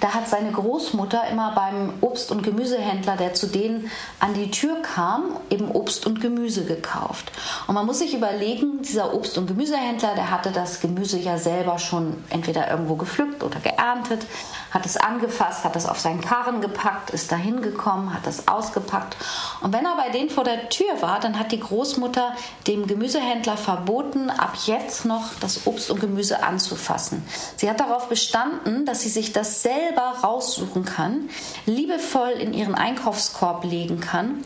da 0.00 0.14
hat 0.14 0.28
seine 0.28 0.50
Großmutter 0.50 1.28
immer 1.30 1.52
beim 1.54 1.94
Obst- 2.00 2.32
und 2.32 2.42
Gemüsehändler, 2.42 3.16
der 3.16 3.34
zu 3.34 3.46
denen 3.46 3.88
an 4.18 4.34
die 4.34 4.50
Tür 4.50 4.82
kam, 4.82 5.36
eben 5.48 5.70
Obst 5.70 6.06
und 6.06 6.20
Gemüse 6.20 6.64
gekauft. 6.64 7.30
Und 7.68 7.74
man 7.74 7.86
muss 7.86 8.00
sich 8.00 8.12
überlegen, 8.12 8.82
dieser 8.82 9.14
Obst- 9.14 9.38
und 9.38 9.46
Gemüsehändler, 9.46 10.16
der 10.16 10.30
hatte 10.30 10.50
das 10.50 10.80
Gemüse 10.80 11.18
ja 11.18 11.38
selber 11.38 11.78
schon 11.78 12.24
entweder 12.30 12.68
irgendwo 12.68 12.96
gepflückt 12.96 13.44
oder 13.44 13.60
geerntet, 13.60 14.26
hat 14.72 14.86
es 14.86 14.96
angefasst, 14.96 15.64
hat 15.64 15.76
es 15.76 15.86
auf 15.86 16.00
seinen 16.00 16.22
Karren 16.22 16.60
gepackt, 16.60 17.10
ist 17.10 17.30
dahin 17.30 17.60
gekommen, 17.60 18.12
hat 18.12 18.26
es 18.26 18.48
ausgepackt. 18.48 19.16
Und 19.60 19.72
wenn 19.72 19.84
er 19.84 19.96
bei 19.96 20.08
denen 20.08 20.30
vor 20.30 20.44
der 20.44 20.70
Tür 20.70 21.00
war, 21.00 21.20
dann 21.20 21.38
hat 21.38 21.52
die 21.52 21.60
Großmutter 21.60 22.34
dem 22.66 22.86
Gemüsehändler 22.86 23.56
verboten, 23.56 24.30
ab 24.30 24.54
jetzt 24.66 25.04
noch 25.04 25.30
das 25.40 25.66
Obst 25.66 25.90
und 25.90 26.00
Gemüse 26.00 26.42
anzufassen. 26.42 27.22
Sie 27.56 27.68
hat 27.68 27.80
darauf 27.80 28.08
bestanden, 28.08 28.86
dass 28.86 29.02
sie 29.02 29.10
sich 29.10 29.32
das 29.32 29.62
selber 29.62 30.14
raussuchen 30.22 30.84
kann, 30.84 31.28
liebevoll 31.66 32.30
in 32.30 32.54
ihren 32.54 32.74
Einkaufskorb 32.74 33.64
legen 33.64 34.00
kann 34.00 34.42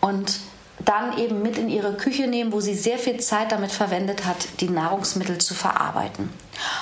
und 0.00 0.40
dann 0.84 1.18
eben 1.18 1.42
mit 1.42 1.58
in 1.58 1.68
ihre 1.68 1.94
Küche 1.94 2.26
nehmen, 2.26 2.52
wo 2.52 2.60
sie 2.60 2.74
sehr 2.74 2.98
viel 2.98 3.18
Zeit 3.18 3.52
damit 3.52 3.72
verwendet 3.72 4.24
hat, 4.24 4.60
die 4.60 4.68
Nahrungsmittel 4.68 5.38
zu 5.38 5.54
verarbeiten. 5.54 6.30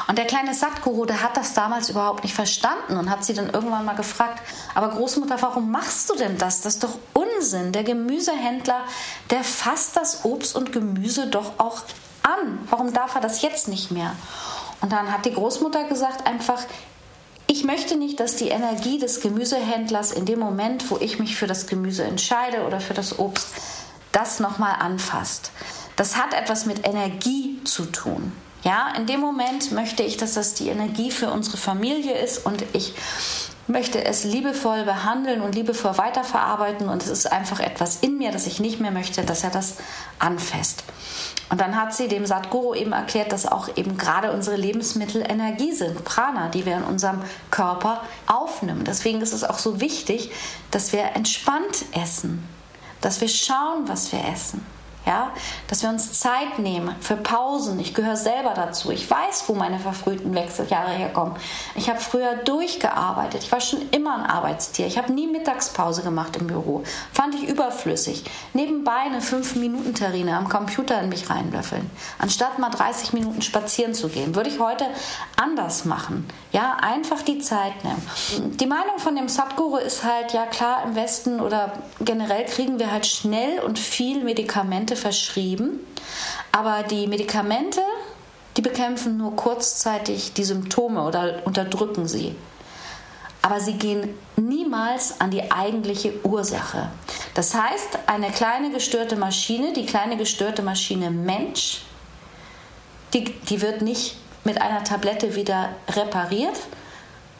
Und 0.07 0.19
der 0.19 0.27
kleine 0.27 0.55
Satguru, 0.55 1.05
der 1.05 1.23
hat 1.23 1.37
das 1.37 1.55
damals 1.55 1.89
überhaupt 1.89 2.23
nicht 2.23 2.35
verstanden 2.35 2.97
und 2.97 3.11
hat 3.11 3.25
sie 3.25 3.35
dann 3.35 3.51
irgendwann 3.51 3.85
mal 3.85 3.97
gefragt, 3.97 4.41
aber 4.75 4.91
Großmutter, 4.91 5.41
warum 5.41 5.71
machst 5.71 6.11
du 6.11 6.15
denn 6.15 6.39
das? 6.39 6.61
Das 6.61 6.75
ist 6.75 6.85
doch 6.85 6.99
Unsinn. 7.13 7.73
Der 7.73 7.85
Gemüsehändler, 7.85 8.81
der 9.31 9.45
fasst 9.45 9.97
das 9.97 10.25
Obst 10.25 10.55
und 10.55 10.73
Gemüse 10.73 11.27
doch 11.27 11.59
auch 11.59 11.83
an. 12.23 12.59
Warum 12.71 12.93
darf 12.93 13.15
er 13.15 13.21
das 13.21 13.43
jetzt 13.43 13.69
nicht 13.69 13.91
mehr? 13.91 14.13
Und 14.81 14.93
dann 14.93 15.11
hat 15.13 15.25
die 15.25 15.33
Großmutter 15.33 15.85
gesagt 15.85 16.27
einfach, 16.27 16.61
ich 17.47 17.65
möchte 17.65 17.97
nicht, 17.97 18.21
dass 18.21 18.37
die 18.37 18.49
Energie 18.49 18.99
des 18.99 19.21
Gemüsehändlers 19.21 20.13
in 20.13 20.25
dem 20.25 20.39
Moment, 20.39 20.91
wo 20.91 20.97
ich 20.99 21.19
mich 21.19 21.37
für 21.37 21.47
das 21.47 21.67
Gemüse 21.67 22.05
entscheide 22.05 22.67
oder 22.67 22.81
für 22.81 22.95
das 22.95 23.19
Obst, 23.19 23.49
das 24.13 24.41
nochmal 24.41 24.77
anfasst. 24.79 25.51
Das 25.97 26.17
hat 26.17 26.35
etwas 26.35 26.67
mit 26.67 26.87
Energie 26.87 27.63
zu 27.65 27.85
tun. 27.87 28.33
Ja, 28.65 28.93
in 28.97 29.07
dem 29.07 29.21
Moment 29.21 29.73
möchte 29.73 30.03
ich, 30.03 30.17
dass 30.17 30.35
das 30.35 30.55
die 30.55 30.69
Energie 30.69 31.11
für 31.11 31.31
unsere 31.31 31.59
Familie 31.59 32.17
ist 32.19 32.47
und 32.47 32.65
ich 32.73 32.95
möchte 33.67 34.03
es 34.03 34.25
liebevoll 34.25 34.85
behandeln 34.85 35.43
und 35.43 35.55
liebevoll 35.55 35.97
weiterverarbeiten 35.99 36.89
und 36.89 37.03
es 37.03 37.09
ist 37.09 37.31
einfach 37.31 37.61
etwas 37.61 37.97
in 38.01 38.17
mir, 38.17 38.33
das 38.33 38.47
ich 38.47 38.61
nicht 38.61 38.81
mehr 38.81 38.91
möchte, 38.91 39.23
dass 39.23 39.45
er 39.45 39.51
das 39.51 39.77
anfasst. 40.19 40.85
Und 41.51 41.61
dann 41.61 41.77
hat 41.77 41.95
sie 41.95 42.09
dem 42.09 42.25
Sadhguru 42.25 42.75
eben 42.75 42.93
erklärt, 42.93 43.33
dass 43.33 43.47
auch 43.47 43.69
eben 43.77 43.99
gerade 43.99 44.33
unsere 44.33 44.57
Lebensmittel 44.57 45.23
Energie 45.29 45.73
sind, 45.73 46.03
Prana, 46.05 46.49
die 46.49 46.65
wir 46.65 46.79
in 46.79 46.85
unserem 46.85 47.21
Körper 47.51 48.03
aufnehmen. 48.27 48.85
Deswegen 48.85 49.21
ist 49.21 49.35
es 49.35 49.45
auch 49.45 49.59
so 49.59 49.79
wichtig, 49.81 50.31
dass 50.71 50.93
wir 50.95 51.05
entspannt 51.15 51.85
essen, 51.93 52.49
dass 53.03 53.21
wir 53.21 53.29
schauen, 53.29 53.87
was 53.89 54.11
wir 54.11 54.21
essen. 54.33 54.65
Ja, 55.07 55.33
dass 55.69 55.83
wir 55.83 55.91
uns 55.91 56.19
Zeit 56.19 56.59
nehmen 56.59 56.95
für 57.01 57.17
Pausen. 57.17 57.79
Ich 57.79 57.93
gehöre 57.93 58.17
selber 58.17 58.55
dazu. 58.55 58.91
Ich 58.91 59.11
weiß, 59.11 59.45
wo 59.49 59.55
meine 59.55 59.79
verfrühten 59.79 60.35
Wechseljahre 60.35 60.93
herkommen. 60.93 61.37
Ich 61.75 61.91
habe 61.91 62.01
früher 62.01 62.37
durchgearbeitet. 62.37 63.43
Ich 63.45 63.53
war 63.53 63.61
schon 63.61 63.83
immer 63.91 64.17
ein 64.17 64.25
Arbeitstier. 64.31 64.87
Ich 64.87 64.97
habe 64.97 65.13
nie 65.13 65.27
Mittagspause 65.27 66.03
gemacht 66.03 66.37
im 66.37 66.47
Büro. 66.47 66.85
Fand 67.13 67.35
ich 67.35 67.47
überflüssig. 67.47 68.25
Nebenbei 68.55 69.01
eine 69.01 69.21
5-Minuten-Terrine 69.21 70.37
am 70.37 70.49
Computer 70.49 70.99
in 71.03 71.11
mich 71.11 71.29
reinlöffeln. 71.29 71.91
Anstatt 72.19 72.59
mal 72.59 72.71
30 72.71 73.13
Minuten 73.13 73.43
spazieren 73.43 73.93
zu 73.93 74.09
gehen. 74.09 74.35
Würde 74.35 74.49
ich 74.49 74.59
heute 74.59 74.87
anders 75.37 75.85
machen. 75.85 76.27
Ja, 76.55 76.77
einfach 76.81 77.23
die 77.23 77.41
Zeit 77.41 77.83
nehmen. 77.83 78.01
Die 78.61 78.67
Meinung 78.67 78.99
von 78.99 79.17
dem 79.17 79.29
Sadhguru 79.29 79.77
ist 79.77 80.05
halt, 80.05 80.33
ja 80.33 80.47
klar, 80.47 80.85
im 80.87 80.95
Westen 80.95 81.41
oder 81.41 81.73
generell 82.01 82.45
kriegen 82.45 82.79
wir 82.79 82.93
halt 82.93 83.07
schnell 83.07 83.59
und 83.59 83.77
viel 83.77 84.23
Medikamente 84.23 84.45
Medikamente 84.55 84.95
verschrieben, 84.95 85.81
aber 86.53 86.85
die 86.85 87.07
Medikamente, 87.07 87.81
die 88.57 88.63
bekämpfen 88.63 89.17
nur 89.17 89.35
kurzzeitig 89.35 90.33
die 90.35 90.45
Symptome 90.45 91.03
oder 91.03 91.43
unterdrücken 91.45 92.07
sie. 92.07 92.37
Aber 93.43 93.61
sie 93.61 93.75
gehen 93.75 94.11
niemals 94.37 95.21
an 95.21 95.31
die 95.31 95.51
eigentliche 95.51 96.25
Ursache. 96.25 96.89
Das 97.35 97.55
heißt, 97.55 97.99
eine 98.07 98.31
kleine 98.31 98.71
gestörte 98.71 99.17
Maschine, 99.17 99.73
die 99.73 99.87
kleine 99.87 100.17
gestörte 100.17 100.63
Maschine 100.63 101.11
Mensch, 101.11 101.83
die, 103.13 103.25
die 103.25 103.61
wird 103.61 103.83
nicht 103.83 104.17
mit 104.45 104.61
einer 104.61 104.85
Tablette 104.85 105.35
wieder 105.35 105.71
repariert, 105.89 106.57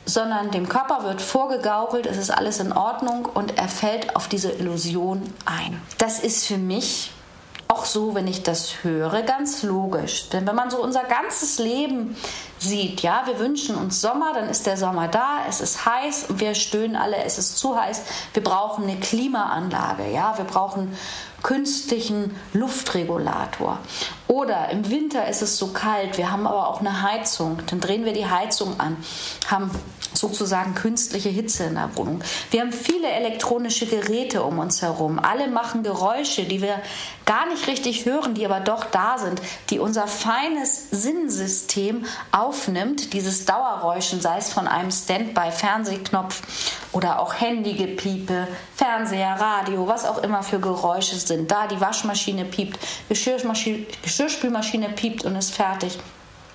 sondern 0.07 0.51
dem 0.51 0.69
Körper 0.69 1.05
wird 1.05 1.23
vorgegaukelt, 1.23 2.07
es 2.07 2.17
ist 2.17 2.31
alles 2.31 2.61
in 2.61 2.73
Ordnung 2.73 3.27
und 3.27 3.59
er 3.59 3.69
fällt 3.69 4.17
auf 4.17 4.29
diese 4.29 4.51
Illusion 4.51 5.23
ein. 5.47 5.81
Das 5.99 6.21
ist 6.21 6.47
für 6.47 6.59
mich 6.59 7.11
so, 7.85 8.15
wenn 8.15 8.27
ich 8.27 8.43
das 8.43 8.83
höre, 8.83 9.23
ganz 9.23 9.63
logisch. 9.63 10.29
Denn 10.31 10.47
wenn 10.47 10.55
man 10.55 10.71
so 10.71 10.83
unser 10.83 11.05
ganzes 11.05 11.59
Leben 11.59 12.17
sieht, 12.59 13.01
ja, 13.01 13.23
wir 13.27 13.39
wünschen 13.39 13.77
uns 13.77 14.01
Sommer, 14.01 14.33
dann 14.35 14.49
ist 14.49 14.67
der 14.67 14.77
Sommer 14.77 15.09
da, 15.09 15.41
es 15.49 15.61
ist 15.61 15.87
heiß 15.87 16.27
und 16.31 16.41
wir 16.41 16.55
stöhnen 16.55 16.97
alle, 16.97 17.17
es 17.25 17.39
ist 17.39 17.59
zu 17.59 17.81
heiß. 17.81 18.03
Wir 18.33 18.43
brauchen 18.43 18.85
eine 18.85 18.97
Klimaanlage, 18.97 20.11
ja, 20.11 20.37
wir 20.37 20.45
brauchen 20.45 20.97
künstlichen 21.43 22.35
Luftregulator. 22.55 23.79
Oder 24.29 24.71
im 24.71 24.91
Winter 24.91 25.29
ist 25.29 25.43
es 25.43 25.59
so 25.59 25.69
kalt, 25.69 26.17
wir 26.17 26.33
haben 26.33 26.47
aber 26.47 26.69
auch 26.69 26.81
eine 26.81 27.03
Heizung, 27.03 27.59
dann 27.67 27.81
drehen 27.81 28.05
wir 28.05 28.15
die 28.15 28.27
Heizung 28.27 28.81
an, 28.81 28.97
haben 29.51 29.71
sozusagen 30.25 30.75
künstliche 30.75 31.29
Hitze 31.29 31.65
in 31.65 31.75
der 31.75 31.95
Wohnung. 31.97 32.23
Wir 32.51 32.63
haben 32.63 32.73
viele 32.73 33.09
elektronische 33.09 33.85
Geräte 33.85 34.43
um 34.43 34.59
uns 34.59 34.81
herum. 34.81 35.19
Alle 35.19 35.49
machen 35.49 35.83
Geräusche, 35.83 36.45
die 36.45 36.63
wir 36.63 36.81
gar 37.27 37.47
nicht 37.47 37.67
richtig 37.67 38.07
hören, 38.07 38.33
die 38.33 38.47
aber 38.47 38.61
doch 38.61 38.85
da 38.85 39.19
sind, 39.19 39.43
die 39.69 39.79
unser 39.79 40.07
feines 40.07 40.89
Sinnsystem 40.91 42.07
aufnimmt. 42.33 43.13
Dieses 43.13 43.45
Dauerräuschen, 43.45 44.23
sei 44.23 44.39
es 44.39 44.51
von 44.51 44.67
einem 44.67 44.91
Standby-Fernsehknopf 44.91 46.41
oder 46.93 47.21
auch 47.21 47.35
Handygepiepe, 47.35 48.49
Fernseher, 48.77 49.37
Radio, 49.39 49.87
was 49.87 50.07
auch 50.07 50.19
immer 50.19 50.43
für 50.43 50.59
Geräusche 50.59 51.17
sind. 51.17 51.51
Da 51.51 51.67
die 51.67 51.81
Waschmaschine 51.81 52.47
piept, 52.47 52.79
Geschirrspülmaschine 53.09 54.89
piept 54.91 55.27
und 55.27 55.37
ist 55.37 55.55
fertig. 55.55 55.99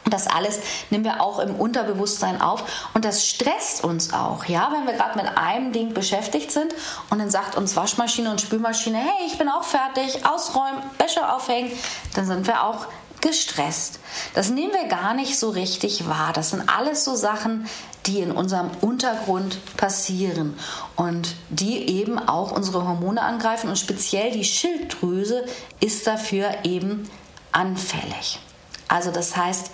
Das 0.10 0.28
alles 0.28 0.60
nehmen 0.90 1.04
wir 1.04 1.22
auch 1.22 1.40
im 1.40 1.56
Unterbewusstsein 1.56 2.42
auf 2.42 2.64
und 2.94 3.06
das 3.06 3.26
stresst 3.26 3.84
uns 3.84 4.14
auch, 4.14 4.46
ja, 4.46 4.70
wenn 4.72 4.86
wir 4.86 4.94
gerade 4.94 5.18
mit 5.18 5.38
einem 5.38 5.72
Ding 5.72 5.94
beschäftigt 5.94 6.52
sind 6.52 6.74
und 7.10 7.20
dann 7.20 7.30
sagt 7.30 7.56
uns 7.56 7.76
Waschmaschine 7.76 8.32
und 8.32 8.42
Spülmaschine, 8.42 8.98
hey, 8.98 9.28
ich 9.28 9.38
bin 9.38 9.50
auch 9.50 9.64
fertig, 9.64 10.26
ausräumen, 10.26 10.82
Wäsche 10.98 11.32
aufhängen, 11.32 11.72
dann 12.16 12.26
sind 12.26 12.48
wir 12.48 12.64
auch 12.64 12.88
gestresst. 13.22 14.00
Das 14.34 14.50
nehmen 14.50 14.74
wir 14.74 14.88
gar 14.88 15.14
nicht 15.14 15.38
so 15.38 15.50
richtig 15.50 16.08
wahr. 16.08 16.32
Das 16.34 16.52
sind 16.52 16.70
alles 16.70 17.04
so 17.04 17.16
Sachen, 17.16 17.68
die 18.06 18.20
in 18.20 18.32
unserem 18.32 18.72
Untergrund 18.82 19.60
passieren 19.76 20.58
und 20.96 21.36
die 21.50 21.90
eben 22.00 22.18
auch 22.18 22.52
unsere 22.52 22.88
Hormone 22.88 23.22
angreifen 23.22 23.70
und 23.70 23.78
speziell 23.78 24.32
die 24.32 24.46
Schilddrüse 24.46 25.46
ist 25.80 26.08
dafür 26.08 26.50
eben 26.64 27.10
anfällig. 27.52 28.40
Also 28.88 29.12
das 29.12 29.36
heißt, 29.36 29.72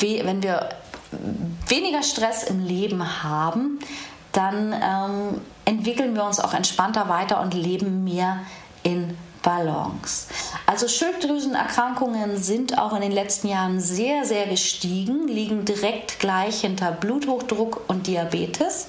wenn 0.00 0.42
wir 0.42 0.70
weniger 1.68 2.02
Stress 2.02 2.44
im 2.44 2.64
Leben 2.64 3.22
haben, 3.22 3.78
dann 4.32 4.72
ähm, 4.72 5.40
entwickeln 5.64 6.14
wir 6.14 6.24
uns 6.24 6.40
auch 6.40 6.54
entspannter 6.54 7.08
weiter 7.08 7.40
und 7.40 7.54
leben 7.54 8.04
mehr 8.04 8.40
in 8.82 9.16
Balance. 9.42 10.26
Also 10.66 10.88
Schilddrüsenerkrankungen 10.88 12.42
sind 12.42 12.78
auch 12.78 12.94
in 12.94 13.02
den 13.02 13.12
letzten 13.12 13.48
Jahren 13.48 13.78
sehr, 13.78 14.24
sehr 14.24 14.46
gestiegen, 14.46 15.28
liegen 15.28 15.64
direkt 15.64 16.18
gleich 16.18 16.62
hinter 16.62 16.90
Bluthochdruck 16.90 17.82
und 17.88 18.06
Diabetes. 18.06 18.86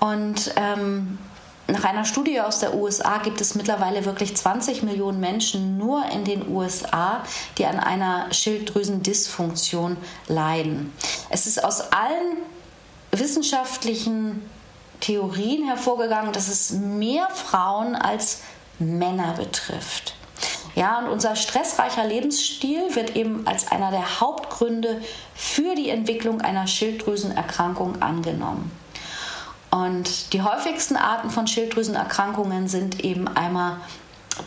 Und 0.00 0.52
ähm, 0.56 1.18
nach 1.66 1.84
einer 1.84 2.04
Studie 2.04 2.40
aus 2.40 2.58
der 2.58 2.74
USA 2.74 3.18
gibt 3.18 3.40
es 3.40 3.54
mittlerweile 3.54 4.04
wirklich 4.04 4.36
20 4.36 4.82
Millionen 4.82 5.18
Menschen 5.18 5.78
nur 5.78 6.04
in 6.12 6.24
den 6.24 6.48
USA, 6.48 7.22
die 7.56 7.64
an 7.64 7.80
einer 7.80 8.32
Schilddrüsendysfunktion 8.32 9.96
leiden. 10.28 10.92
Es 11.30 11.46
ist 11.46 11.64
aus 11.64 11.92
allen 11.92 12.36
wissenschaftlichen 13.12 14.42
Theorien 15.00 15.66
hervorgegangen, 15.66 16.32
dass 16.32 16.48
es 16.48 16.70
mehr 16.70 17.28
Frauen 17.30 17.94
als 17.94 18.42
Männer 18.78 19.32
betrifft. 19.32 20.14
Ja, 20.74 20.98
und 20.98 21.08
unser 21.08 21.36
stressreicher 21.36 22.04
Lebensstil 22.04 22.94
wird 22.94 23.16
eben 23.16 23.46
als 23.46 23.70
einer 23.70 23.90
der 23.90 24.20
Hauptgründe 24.20 25.00
für 25.34 25.74
die 25.76 25.88
Entwicklung 25.88 26.40
einer 26.40 26.66
Schilddrüsenerkrankung 26.66 28.02
angenommen. 28.02 28.72
Und 29.74 30.32
die 30.32 30.42
häufigsten 30.42 30.94
Arten 30.94 31.30
von 31.30 31.48
Schilddrüsenerkrankungen 31.48 32.68
sind 32.68 33.00
eben 33.00 33.26
einmal 33.26 33.78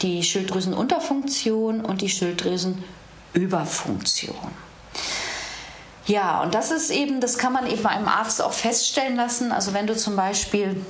die 0.01 0.23
Schilddrüsenunterfunktion 0.23 1.83
und 1.83 1.99
die 1.99 2.07
Schilddrüsenüberfunktion. 2.07 4.37
Ja, 6.05 6.41
und 6.41 6.55
das 6.55 6.71
ist 6.71 6.91
eben, 6.91 7.19
das 7.19 7.37
kann 7.37 7.51
man 7.51 7.67
eben 7.67 7.85
einem 7.85 8.07
Arzt 8.07 8.41
auch 8.41 8.53
feststellen 8.53 9.17
lassen. 9.17 9.51
Also 9.51 9.73
wenn 9.73 9.85
du 9.85 9.97
zum 9.97 10.15
Beispiel, 10.15 10.81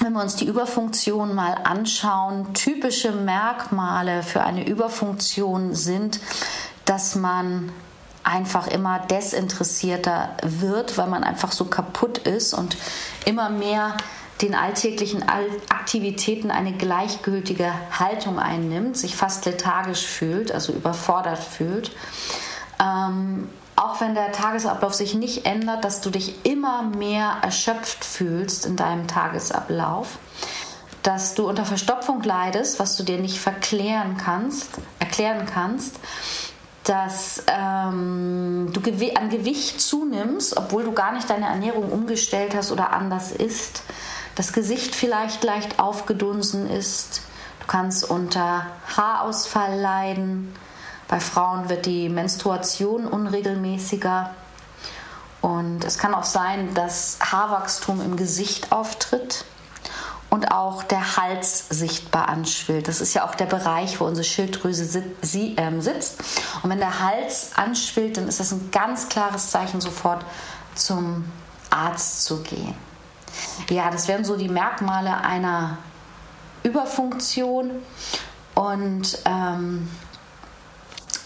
wenn 0.00 0.14
wir 0.14 0.22
uns 0.22 0.36
die 0.36 0.46
Überfunktion 0.46 1.34
mal 1.34 1.58
anschauen, 1.64 2.54
typische 2.54 3.12
Merkmale 3.12 4.22
für 4.22 4.42
eine 4.42 4.66
Überfunktion 4.66 5.74
sind, 5.74 6.18
dass 6.86 7.14
man 7.14 7.70
einfach 8.26 8.66
immer 8.66 8.98
desinteressierter 8.98 10.30
wird, 10.42 10.98
weil 10.98 11.06
man 11.06 11.24
einfach 11.24 11.52
so 11.52 11.66
kaputt 11.66 12.18
ist 12.18 12.54
und 12.54 12.76
immer 13.24 13.50
mehr 13.50 13.96
den 14.42 14.54
alltäglichen 14.54 15.24
Aktivitäten 15.70 16.50
eine 16.50 16.72
gleichgültige 16.72 17.72
Haltung 17.98 18.38
einnimmt, 18.38 18.96
sich 18.96 19.16
fast 19.16 19.46
lethargisch 19.46 20.04
fühlt, 20.04 20.52
also 20.52 20.72
überfordert 20.72 21.38
fühlt. 21.38 21.90
Ähm, 22.78 23.48
auch 23.76 24.00
wenn 24.00 24.14
der 24.14 24.32
Tagesablauf 24.32 24.94
sich 24.94 25.14
nicht 25.14 25.46
ändert, 25.46 25.84
dass 25.84 26.00
du 26.00 26.10
dich 26.10 26.44
immer 26.44 26.82
mehr 26.82 27.38
erschöpft 27.42 28.04
fühlst 28.04 28.66
in 28.66 28.76
deinem 28.76 29.06
Tagesablauf, 29.06 30.18
dass 31.02 31.34
du 31.34 31.48
unter 31.48 31.64
Verstopfung 31.64 32.22
leidest, 32.22 32.80
was 32.80 32.96
du 32.96 33.04
dir 33.04 33.18
nicht 33.18 33.38
verklären 33.38 34.16
kannst, 34.16 34.70
erklären 34.98 35.46
kannst 35.46 35.96
dass 36.86 37.42
ähm, 37.48 38.70
du 38.72 38.80
an 39.16 39.28
Gewicht 39.28 39.80
zunimmst, 39.80 40.56
obwohl 40.56 40.84
du 40.84 40.92
gar 40.92 41.12
nicht 41.12 41.28
deine 41.28 41.46
Ernährung 41.46 41.90
umgestellt 41.90 42.54
hast 42.54 42.70
oder 42.70 42.92
anders 42.92 43.32
isst. 43.32 43.82
Das 44.36 44.52
Gesicht 44.52 44.94
vielleicht 44.94 45.42
leicht 45.42 45.80
aufgedunsen 45.80 46.70
ist. 46.70 47.22
Du 47.60 47.66
kannst 47.66 48.08
unter 48.08 48.66
Haarausfall 48.96 49.80
leiden. 49.80 50.54
Bei 51.08 51.18
Frauen 51.18 51.68
wird 51.68 51.86
die 51.86 52.08
Menstruation 52.08 53.08
unregelmäßiger. 53.08 54.30
Und 55.42 55.84
es 55.84 55.98
kann 55.98 56.14
auch 56.14 56.24
sein, 56.24 56.72
dass 56.74 57.18
Haarwachstum 57.20 58.00
im 58.00 58.16
Gesicht 58.16 58.70
auftritt 58.70 59.44
und 60.36 60.52
auch 60.52 60.82
der 60.82 61.16
Hals 61.16 61.66
sichtbar 61.70 62.28
anschwillt. 62.28 62.88
Das 62.88 63.00
ist 63.00 63.14
ja 63.14 63.26
auch 63.26 63.34
der 63.34 63.46
Bereich, 63.46 63.98
wo 64.00 64.04
unsere 64.04 64.22
Schilddrüse 64.22 65.02
ähm, 65.32 65.80
sitzt. 65.80 66.20
Und 66.62 66.68
wenn 66.68 66.78
der 66.78 67.00
Hals 67.00 67.52
anschwillt, 67.54 68.18
dann 68.18 68.28
ist 68.28 68.38
das 68.38 68.52
ein 68.52 68.70
ganz 68.70 69.08
klares 69.08 69.50
Zeichen, 69.50 69.80
sofort 69.80 70.26
zum 70.74 71.24
Arzt 71.70 72.26
zu 72.26 72.42
gehen. 72.42 72.74
Ja, 73.70 73.90
das 73.90 74.08
wären 74.08 74.26
so 74.26 74.36
die 74.36 74.50
Merkmale 74.50 75.16
einer 75.22 75.78
Überfunktion. 76.62 77.70
Und 78.54 79.18
ähm, 79.24 79.88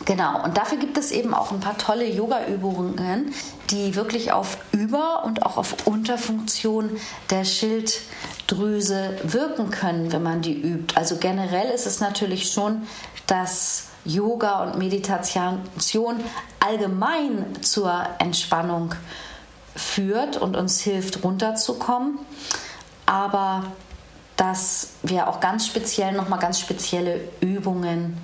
Genau, 0.06 0.42
und 0.42 0.56
dafür 0.56 0.78
gibt 0.78 0.96
es 0.96 1.10
eben 1.10 1.34
auch 1.34 1.52
ein 1.52 1.60
paar 1.60 1.76
tolle 1.76 2.08
Yoga-Übungen, 2.08 3.34
die 3.68 3.94
wirklich 3.94 4.32
auf 4.32 4.56
Über- 4.72 5.24
und 5.24 5.44
auch 5.44 5.58
auf 5.58 5.86
Unterfunktion 5.86 6.96
der 7.28 7.44
Schilddrüse 7.44 8.00
Schilddrüse 8.50 9.16
wirken 9.22 9.70
können, 9.70 10.12
wenn 10.12 10.22
man 10.22 10.42
die 10.42 10.60
übt. 10.60 10.96
Also 10.96 11.16
generell 11.16 11.70
ist 11.70 11.86
es 11.86 12.00
natürlich 12.00 12.50
schon, 12.50 12.86
dass 13.26 13.88
Yoga 14.04 14.64
und 14.64 14.78
Meditation 14.78 15.60
allgemein 16.58 17.62
zur 17.62 17.92
Entspannung 18.18 18.94
führt 19.76 20.36
und 20.36 20.56
uns 20.56 20.80
hilft, 20.80 21.22
runterzukommen. 21.22 22.18
Aber 23.06 23.64
dass 24.36 24.94
wir 25.02 25.28
auch 25.28 25.40
ganz 25.40 25.66
speziell 25.66 26.12
nochmal 26.12 26.38
ganz 26.38 26.58
spezielle 26.58 27.20
Übungen 27.40 28.18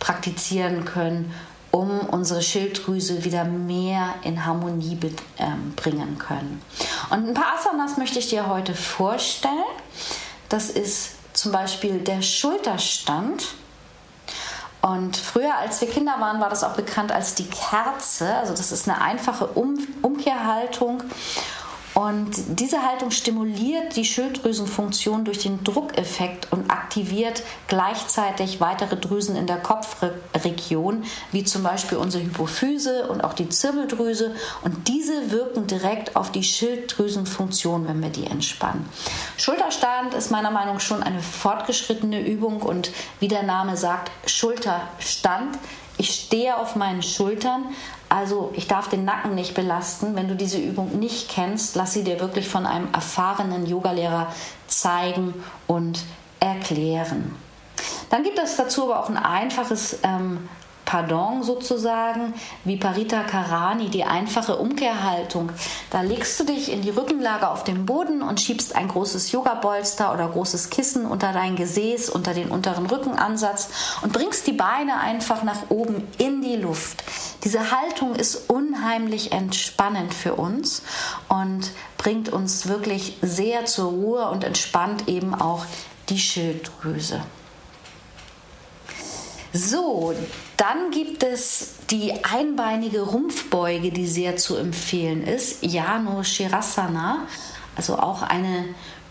praktizieren 0.00 0.84
können, 0.84 1.32
um 1.72 2.00
unsere 2.00 2.42
Schilddrüse 2.42 3.24
wieder 3.24 3.44
mehr 3.44 4.14
in 4.22 4.44
Harmonie 4.44 4.98
ähm, 5.38 5.72
bringen 5.74 6.18
können. 6.18 6.62
Und 7.10 7.28
ein 7.28 7.34
paar 7.34 7.54
Asanas 7.58 7.96
möchte 7.96 8.18
ich 8.18 8.28
dir 8.28 8.46
heute 8.46 8.74
vorstellen. 8.74 9.64
Das 10.48 10.70
ist 10.70 11.16
zum 11.32 11.50
Beispiel 11.50 11.98
der 11.98 12.22
Schulterstand. 12.22 13.46
Und 14.82 15.16
früher, 15.16 15.56
als 15.56 15.80
wir 15.80 15.88
Kinder 15.88 16.16
waren, 16.18 16.40
war 16.40 16.50
das 16.50 16.62
auch 16.62 16.74
bekannt 16.74 17.10
als 17.10 17.34
die 17.34 17.48
Kerze. 17.48 18.34
Also 18.34 18.52
das 18.52 18.70
ist 18.70 18.88
eine 18.88 19.00
einfache 19.00 19.46
um 19.46 19.78
Umkehrhaltung. 20.02 21.02
Und 21.94 22.30
diese 22.58 22.82
Haltung 22.82 23.10
stimuliert 23.10 23.96
die 23.96 24.04
Schilddrüsenfunktion 24.04 25.24
durch 25.24 25.38
den 25.38 25.62
Druckeffekt 25.62 26.50
und 26.50 26.70
aktiviert 26.70 27.42
gleichzeitig 27.68 28.60
weitere 28.60 28.96
Drüsen 28.96 29.36
in 29.36 29.46
der 29.46 29.58
Kopfregion, 29.58 31.04
wie 31.32 31.44
zum 31.44 31.62
Beispiel 31.62 31.98
unsere 31.98 32.24
Hypophyse 32.24 33.08
und 33.08 33.22
auch 33.22 33.34
die 33.34 33.48
Zirbeldrüse. 33.48 34.34
Und 34.62 34.88
diese 34.88 35.30
wirken 35.30 35.66
direkt 35.66 36.16
auf 36.16 36.32
die 36.32 36.42
Schilddrüsenfunktion, 36.42 37.86
wenn 37.86 38.02
wir 38.02 38.10
die 38.10 38.26
entspannen. 38.26 38.88
Schulterstand 39.36 40.14
ist 40.14 40.30
meiner 40.30 40.50
Meinung 40.50 40.74
nach 40.74 40.80
schon 40.80 41.02
eine 41.02 41.20
fortgeschrittene 41.20 42.26
Übung 42.26 42.62
und 42.62 42.90
wie 43.20 43.28
der 43.28 43.42
Name 43.42 43.76
sagt, 43.76 44.10
Schulterstand. 44.26 45.58
Ich 45.98 46.14
stehe 46.14 46.56
auf 46.56 46.74
meinen 46.76 47.02
Schultern, 47.02 47.66
also 48.08 48.52
ich 48.54 48.66
darf 48.66 48.88
den 48.88 49.04
Nacken 49.04 49.34
nicht 49.34 49.54
belasten. 49.54 50.16
Wenn 50.16 50.28
du 50.28 50.34
diese 50.34 50.58
Übung 50.58 50.98
nicht 50.98 51.28
kennst, 51.28 51.76
lass 51.76 51.92
sie 51.92 52.04
dir 52.04 52.20
wirklich 52.20 52.48
von 52.48 52.66
einem 52.66 52.88
erfahrenen 52.92 53.66
Yogalehrer 53.66 54.32
zeigen 54.66 55.34
und 55.66 56.00
erklären. 56.40 57.34
Dann 58.10 58.22
gibt 58.22 58.38
es 58.38 58.56
dazu 58.56 58.84
aber 58.84 59.00
auch 59.00 59.08
ein 59.08 59.16
einfaches 59.16 59.98
ähm, 60.02 60.48
Pardon 60.84 61.42
sozusagen, 61.42 62.34
wie 62.64 62.76
Parita 62.76 63.22
Karani, 63.22 63.88
die 63.88 64.04
einfache 64.04 64.56
Umkehrhaltung. 64.56 65.50
Da 65.90 66.02
legst 66.02 66.38
du 66.38 66.44
dich 66.44 66.70
in 66.70 66.82
die 66.82 66.90
Rückenlage 66.90 67.48
auf 67.48 67.64
den 67.64 67.86
Boden 67.86 68.20
und 68.20 68.40
schiebst 68.40 68.76
ein 68.76 68.88
großes 68.88 69.32
Yoga-Bolster 69.32 70.12
oder 70.12 70.28
großes 70.28 70.70
Kissen 70.70 71.06
unter 71.06 71.32
dein 71.32 71.56
Gesäß, 71.56 72.10
unter 72.10 72.34
den 72.34 72.48
unteren 72.48 72.86
Rückenansatz 72.86 73.70
und 74.02 74.12
bringst 74.12 74.46
die 74.46 74.52
Beine 74.52 75.00
einfach 75.00 75.42
nach 75.42 75.70
oben 75.70 76.06
in 76.18 76.42
die 76.42 76.56
Luft. 76.56 77.02
Diese 77.44 77.70
Haltung 77.70 78.14
ist 78.14 78.50
unheimlich 78.50 79.32
entspannend 79.32 80.12
für 80.12 80.34
uns 80.34 80.82
und 81.28 81.70
bringt 81.96 82.28
uns 82.28 82.66
wirklich 82.66 83.16
sehr 83.22 83.64
zur 83.64 83.90
Ruhe 83.90 84.28
und 84.28 84.44
entspannt 84.44 85.08
eben 85.08 85.34
auch 85.34 85.64
die 86.08 86.18
Schilddrüse. 86.18 87.22
So, 89.52 90.14
dann 90.56 90.90
gibt 90.90 91.22
es 91.22 91.74
die 91.90 92.24
einbeinige 92.24 93.02
Rumpfbeuge, 93.02 93.90
die 93.90 94.06
sehr 94.06 94.36
zu 94.36 94.56
empfehlen 94.56 95.26
ist, 95.26 95.62
Jano 95.62 96.22
Shirasana, 96.22 97.26
also 97.76 97.98
auch 97.98 98.22
eine 98.22 98.64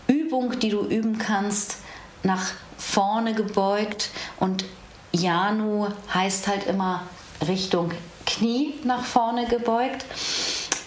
Übung, 0.08 0.58
die 0.58 0.70
du 0.70 0.80
üben 0.80 1.18
kannst, 1.18 1.76
nach 2.24 2.52
vorne 2.76 3.34
gebeugt 3.34 4.10
und 4.40 4.64
Janu 5.12 5.88
heißt 6.12 6.48
halt 6.48 6.66
immer 6.66 7.02
Richtung 7.46 7.92
Knie 8.26 8.74
nach 8.84 9.04
vorne 9.04 9.46
gebeugt. 9.46 10.04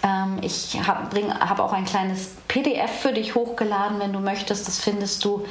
Ähm, 0.02 0.38
ich 0.42 0.78
habe 0.86 1.08
hab 1.40 1.60
auch 1.60 1.72
ein 1.72 1.84
kleines 1.84 2.30
PDF 2.48 2.90
für 3.00 3.12
dich 3.12 3.34
hochgeladen, 3.34 3.98
wenn 4.00 4.12
du 4.12 4.20
möchtest. 4.20 4.66
Das 4.66 4.80
findest 4.80 5.24
du 5.24 5.46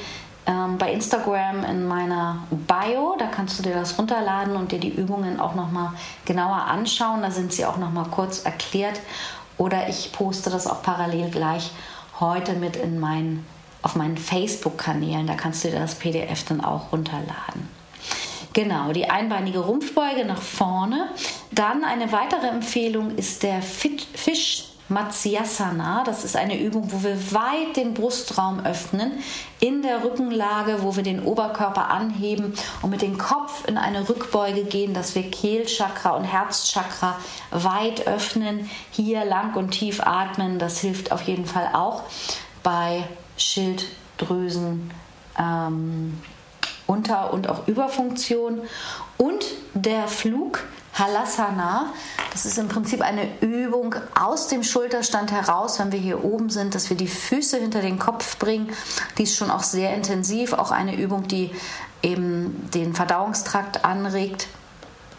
ähm, 0.46 0.78
bei 0.78 0.94
Instagram 0.94 1.64
in 1.64 1.88
meiner 1.88 2.44
Bio. 2.50 3.16
Da 3.18 3.28
kannst 3.28 3.60
du 3.60 3.64
dir 3.64 3.74
das 3.74 3.98
runterladen 3.98 4.56
und 4.56 4.72
dir 4.72 4.80
die 4.80 4.94
Übungen 4.94 5.40
auch 5.40 5.56
nochmal 5.56 5.92
genauer 6.26 6.66
anschauen. 6.66 7.22
Da 7.22 7.32
sind 7.32 7.54
sie 7.54 7.66
auch 7.66 7.78
nochmal 7.78 8.06
kurz 8.12 8.44
erklärt. 8.46 9.00
Oder 9.58 9.90
ich 9.90 10.12
poste 10.12 10.50
das 10.50 10.68
auch 10.68 10.82
parallel 10.82 11.30
gleich 11.30 11.72
heute 12.20 12.54
mit 12.54 12.76
in 12.76 13.00
meinen, 13.00 13.46
auf 13.82 13.96
meinen 13.96 14.18
Facebook-Kanälen. 14.18 15.28
Da 15.28 15.36
kannst 15.36 15.64
du 15.64 15.70
dir 15.70 15.80
das 15.80 15.96
PDF 15.96 16.44
dann 16.46 16.62
auch 16.62 16.92
runterladen. 16.92 17.70
Genau, 18.54 18.94
die 18.94 19.10
einbeinige 19.10 19.60
Rumpfbeuge 19.60 20.26
nach 20.26 20.42
vorne. 20.42 21.10
Dann 21.52 21.84
eine 21.84 22.12
weitere 22.12 22.48
Empfehlung 22.48 23.16
ist 23.16 23.44
der 23.44 23.62
Fisch 23.62 24.75
Matsyasana. 24.90 26.04
Das 26.04 26.24
ist 26.24 26.36
eine 26.36 26.60
Übung, 26.60 26.92
wo 26.92 27.04
wir 27.04 27.34
weit 27.34 27.76
den 27.76 27.94
Brustraum 27.94 28.66
öffnen, 28.66 29.12
in 29.60 29.82
der 29.82 30.04
Rückenlage, 30.04 30.84
wo 30.84 30.96
wir 30.96 31.04
den 31.04 31.24
Oberkörper 31.24 31.90
anheben 31.90 32.54
und 32.82 32.90
mit 32.90 33.02
dem 33.02 33.18
Kopf 33.18 33.68
in 33.68 33.78
eine 33.78 34.08
Rückbeuge 34.08 34.64
gehen, 34.64 34.94
dass 34.94 35.16
wir 35.16 35.30
Kehlchakra 35.30 36.12
und 36.12 36.24
Herzchakra 36.24 37.18
weit 37.52 38.08
öffnen. 38.08 38.70
Hier 38.92 39.26
lang 39.26 39.56
und 39.56 39.72
tief 39.72 40.02
atmen. 40.02 40.60
Das 40.60 40.80
hilft 40.80 41.12
auf 41.12 41.24
jeden 41.24 41.46
Fall 41.46 41.70
auch 41.74 42.04
bei 42.62 43.08
Schilddrüsen. 43.38 44.92
Ähm, 45.38 46.22
unter- 46.88 47.34
und 47.34 47.50
auch 47.50 47.68
Überfunktion. 47.68 48.62
Und 49.18 49.46
der 49.74 50.08
Flug 50.08 50.64
Halasana. 50.96 51.94
Das 52.32 52.46
ist 52.46 52.58
im 52.58 52.68
Prinzip 52.68 53.02
eine 53.02 53.40
Übung 53.42 53.96
aus 54.20 54.48
dem 54.48 54.64
Schulterstand 54.64 55.32
heraus, 55.32 55.80
wenn 55.80 55.92
wir 55.92 56.00
hier 56.00 56.24
oben 56.24 56.50
sind, 56.50 56.74
dass 56.74 56.90
wir 56.90 56.98
die 56.98 57.08
Füße 57.08 57.58
hinter 57.58 57.82
den 57.82 58.00
Kopf 58.00 58.38
bringen. 58.38 58.72
Die 59.18 59.24
ist 59.24 59.36
schon 59.36 59.52
auch 59.52 59.64
sehr 59.64 59.94
intensiv, 59.94 60.54
auch 60.54 60.72
eine 60.72 60.96
Übung, 60.96 61.28
die 61.28 61.52
eben 62.02 62.70
den 62.72 62.94
Verdauungstrakt 62.94 63.86
anregt. 63.86 64.48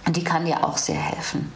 Und 0.06 0.16
die 0.16 0.24
kann 0.24 0.44
dir 0.44 0.64
auch 0.64 0.78
sehr 0.78 1.00
helfen. 1.00 1.52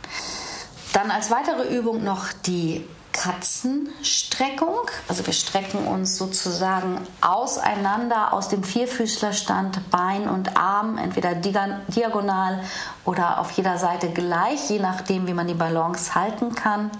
Dann 0.92 1.10
als 1.10 1.30
weitere 1.30 1.74
Übung 1.74 2.02
noch 2.02 2.32
die 2.46 2.84
Katzenstreckung. 3.12 4.90
Also 5.08 5.26
wir 5.26 5.32
strecken 5.32 5.86
uns 5.86 6.16
sozusagen 6.16 7.00
auseinander 7.20 8.32
aus 8.32 8.48
dem 8.48 8.64
Vierfüßlerstand, 8.64 9.90
Bein 9.90 10.28
und 10.28 10.56
Arm, 10.56 10.98
entweder 10.98 11.34
diagonal 11.34 12.62
oder 13.04 13.40
auf 13.40 13.50
jeder 13.52 13.78
Seite 13.78 14.10
gleich, 14.10 14.70
je 14.70 14.78
nachdem, 14.78 15.26
wie 15.26 15.34
man 15.34 15.46
die 15.46 15.54
Balance 15.54 16.14
halten 16.14 16.54
kann. 16.54 16.90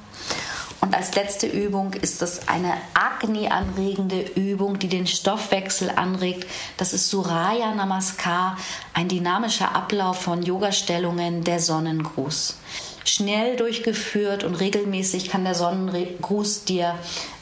Und 0.81 0.94
als 0.94 1.14
letzte 1.14 1.46
Übung 1.46 1.92
ist 1.92 2.22
das 2.22 2.48
eine 2.48 2.72
Agni-anregende 2.94 4.22
Übung, 4.35 4.79
die 4.79 4.88
den 4.88 5.07
Stoffwechsel 5.07 5.90
anregt. 5.94 6.46
Das 6.79 6.92
ist 6.94 7.11
Suraya 7.11 7.74
Namaskar, 7.74 8.57
ein 8.94 9.09
dynamischer 9.09 9.74
Ablauf 9.74 10.22
von 10.22 10.42
Yogastellungen, 10.42 11.44
der 11.44 11.61
Sonnengruß 11.61 12.57
schnell 13.04 13.56
durchgeführt 13.56 14.44
und 14.44 14.54
regelmäßig 14.56 15.28
kann 15.28 15.44
der 15.44 15.54
Sonnengruß 15.54 16.64
dir 16.64 16.94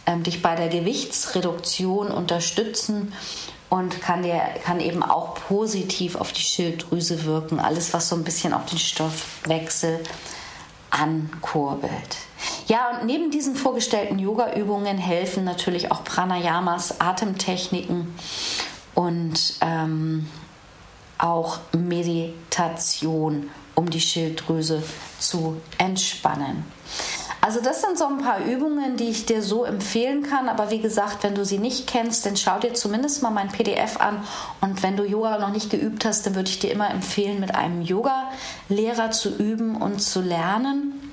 ähm, 0.07 0.23
dich 0.23 0.42
bei 0.42 0.55
der 0.55 0.68
Gewichtsreduktion 0.68 2.09
unterstützen 2.09 3.12
und 3.68 4.01
kann, 4.01 4.23
dir, 4.23 4.40
kann 4.64 4.81
eben 4.81 5.03
auch 5.03 5.35
positiv 5.35 6.16
auf 6.16 6.33
die 6.33 6.40
Schilddrüse 6.42 7.25
wirken. 7.25 7.61
Alles, 7.61 7.92
was 7.92 8.09
so 8.09 8.16
ein 8.16 8.25
bisschen 8.25 8.55
auch 8.55 8.64
den 8.64 8.79
Stoffwechsel 8.79 10.01
ankurbelt. 10.90 12.16
Ja, 12.66 12.90
und 12.90 13.07
neben 13.07 13.31
diesen 13.31 13.55
vorgestellten 13.55 14.18
Yoga-Übungen 14.18 14.97
helfen 14.97 15.44
natürlich 15.44 15.92
auch 15.92 16.05
Pranayamas, 16.05 17.01
Atemtechniken 17.01 18.14
und 18.94 19.55
ähm, 19.61 20.27
auch 21.18 21.59
Meditation 21.72 23.50
um 23.74 23.90
die 23.90 24.00
Schilddrüse 24.00 24.83
zu 25.20 25.61
entspannen. 25.78 26.64
Also 27.40 27.61
das 27.61 27.81
sind 27.81 27.96
so 27.96 28.07
ein 28.07 28.18
paar 28.18 28.44
Übungen, 28.44 28.96
die 28.96 29.09
ich 29.11 29.24
dir 29.24 29.42
so 29.42 29.64
empfehlen 29.64 30.24
kann. 30.24 30.48
Aber 30.48 30.72
wie 30.72 30.81
gesagt, 30.81 31.22
wenn 31.22 31.37
du 31.37 31.44
sie 31.44 31.59
nicht 31.59 31.87
kennst, 31.87 32.26
dann 32.26 32.37
schau 32.37 32.59
dir 32.59 32.74
zumindest 32.74 33.22
mal 33.22 33.31
mein 33.31 33.48
PDF 33.48 34.00
an. 34.00 34.24
Und 34.61 34.83
wenn 34.83 34.96
du 34.96 35.04
Yoga 35.04 35.38
noch 35.38 35.52
nicht 35.52 35.70
geübt 35.70 36.04
hast, 36.04 36.26
dann 36.26 36.35
würde 36.35 36.50
ich 36.50 36.59
dir 36.59 36.72
immer 36.72 36.90
empfehlen, 36.90 37.38
mit 37.38 37.54
einem 37.54 37.83
Yoga-Lehrer 37.83 39.12
zu 39.12 39.37
üben 39.37 39.76
und 39.76 40.00
zu 40.00 40.20
lernen. 40.20 41.12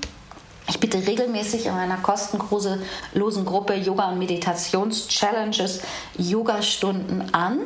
Ich 0.68 0.80
biete 0.80 1.06
regelmäßig 1.06 1.68
in 1.68 1.74
meiner 1.76 1.98
kostenlosen 1.98 3.46
Gruppe 3.46 3.76
Yoga- 3.76 4.10
und 4.10 4.18
Meditations-Challenges 4.18 5.82
Yoga-Stunden 6.18 7.30
an 7.34 7.60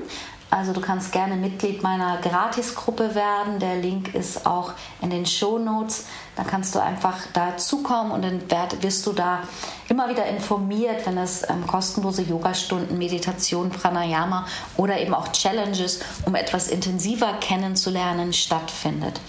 Also 0.50 0.74
du 0.74 0.82
kannst 0.82 1.12
gerne 1.12 1.36
Mitglied 1.36 1.84
meiner 1.84 2.18
Gratisgruppe 2.18 3.14
werden. 3.14 3.60
Der 3.60 3.76
Link 3.76 4.16
ist 4.16 4.46
auch 4.48 4.74
in 5.02 5.12
den 5.12 5.26
Show 5.26 5.60
Notes. 5.60 6.08
Da 6.36 6.44
kannst 6.44 6.74
du 6.74 6.80
einfach 6.80 7.18
dazukommen 7.34 8.12
und 8.12 8.24
dann 8.24 8.42
wirst 8.82 9.06
du 9.06 9.14
da 9.14 9.42
immer 9.90 10.10
wieder 10.10 10.26
informiert, 10.26 11.06
wenn 11.06 11.18
es 11.18 11.48
ähm, 11.50 11.68
kostenlose 11.68 12.24
Yogastunden, 12.24 12.98
Meditation, 12.98 13.70
Pranayama 13.70 14.48
oder 14.78 15.00
eben 15.00 15.14
auch 15.14 15.28
Challenges, 15.32 16.00
um 16.26 16.36
etwas 16.36 16.70
intensiver 16.70 17.34
kennenzulernen, 17.34 18.34
stattfindet. 18.34 19.20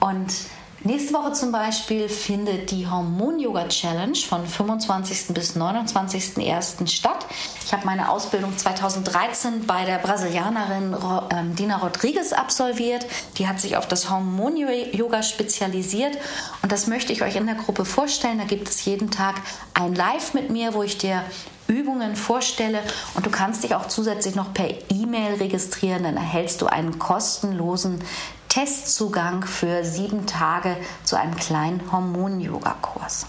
Und 0.00 0.32
Nächste 0.82 1.12
Woche 1.12 1.32
zum 1.32 1.52
Beispiel 1.52 2.08
findet 2.08 2.70
die 2.70 2.88
Hormon-Yoga 2.88 3.68
Challenge 3.68 4.16
von 4.16 4.46
25. 4.46 5.34
bis 5.34 5.54
29.01. 5.54 6.86
statt. 6.86 7.26
Ich 7.62 7.74
habe 7.74 7.84
meine 7.84 8.10
Ausbildung 8.10 8.56
2013 8.56 9.66
bei 9.66 9.84
der 9.84 9.98
Brasilianerin 9.98 10.96
ähm, 11.32 11.54
Dina 11.54 11.76
Rodriguez 11.76 12.32
absolviert. 12.32 13.04
Die 13.36 13.46
hat 13.46 13.60
sich 13.60 13.76
auf 13.76 13.88
das 13.88 14.08
Hormon-Yoga 14.08 15.22
spezialisiert 15.22 16.16
und 16.62 16.72
das 16.72 16.86
möchte 16.86 17.12
ich 17.12 17.22
euch 17.22 17.36
in 17.36 17.44
der 17.44 17.56
Gruppe 17.56 17.84
vorstellen. 17.84 18.38
Da 18.38 18.44
gibt 18.44 18.66
es 18.66 18.82
jeden 18.86 19.10
Tag 19.10 19.34
ein 19.74 19.94
Live 19.94 20.32
mit 20.32 20.48
mir, 20.48 20.72
wo 20.72 20.82
ich 20.82 20.96
dir 20.96 21.22
Übungen 21.66 22.16
vorstelle 22.16 22.80
und 23.14 23.26
du 23.26 23.30
kannst 23.30 23.64
dich 23.64 23.74
auch 23.74 23.86
zusätzlich 23.86 24.34
noch 24.34 24.54
per 24.54 24.70
E-Mail 24.88 25.34
registrieren, 25.34 26.04
dann 26.04 26.16
erhältst 26.16 26.62
du 26.62 26.66
einen 26.66 26.98
kostenlosen 26.98 28.00
Testzugang 28.50 29.46
für 29.46 29.84
sieben 29.84 30.26
Tage 30.26 30.76
zu 31.04 31.16
einem 31.16 31.36
kleinen 31.36 31.90
Hormon-Yoga-Kurs. 31.90 33.26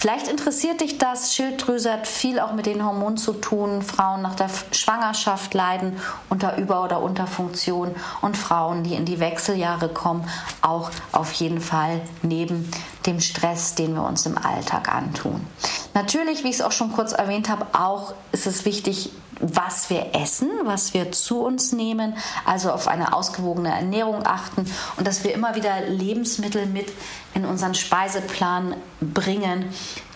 Vielleicht 0.00 0.28
interessiert 0.28 0.80
dich 0.80 0.98
das. 0.98 1.34
Schilddrüse 1.34 1.92
hat 1.92 2.06
viel 2.06 2.38
auch 2.38 2.52
mit 2.52 2.66
den 2.66 2.84
Hormonen 2.84 3.16
zu 3.16 3.32
tun. 3.32 3.82
Frauen 3.82 4.22
nach 4.22 4.36
der 4.36 4.48
Schwangerschaft 4.70 5.54
leiden 5.54 5.98
unter 6.28 6.56
Über- 6.56 6.84
oder 6.84 7.00
Unterfunktion 7.00 7.94
und 8.20 8.36
Frauen, 8.36 8.84
die 8.84 8.94
in 8.94 9.04
die 9.04 9.18
Wechseljahre 9.18 9.88
kommen, 9.88 10.28
auch 10.60 10.90
auf 11.10 11.32
jeden 11.32 11.60
Fall 11.60 12.00
neben 12.22 12.70
dem 13.06 13.20
Stress, 13.20 13.74
den 13.74 13.94
wir 13.94 14.02
uns 14.02 14.26
im 14.26 14.36
Alltag 14.36 14.92
antun. 14.92 15.46
Natürlich, 15.94 16.44
wie 16.44 16.48
ich 16.48 16.56
es 16.56 16.62
auch 16.62 16.72
schon 16.72 16.92
kurz 16.92 17.12
erwähnt 17.12 17.48
habe, 17.48 17.66
auch 17.72 18.14
ist 18.32 18.46
es 18.46 18.64
wichtig, 18.64 19.10
was 19.40 19.88
wir 19.88 20.14
essen, 20.14 20.50
was 20.64 20.94
wir 20.94 21.12
zu 21.12 21.40
uns 21.40 21.72
nehmen, 21.72 22.16
also 22.44 22.72
auf 22.72 22.88
eine 22.88 23.12
ausgewogene 23.12 23.70
Ernährung 23.70 24.26
achten 24.26 24.66
und 24.96 25.06
dass 25.06 25.24
wir 25.24 25.32
immer 25.32 25.54
wieder 25.54 25.82
Lebensmittel 25.82 26.66
mit 26.66 26.88
in 27.34 27.44
unseren 27.44 27.74
Speiseplan 27.74 28.74
bringen, 29.00 29.72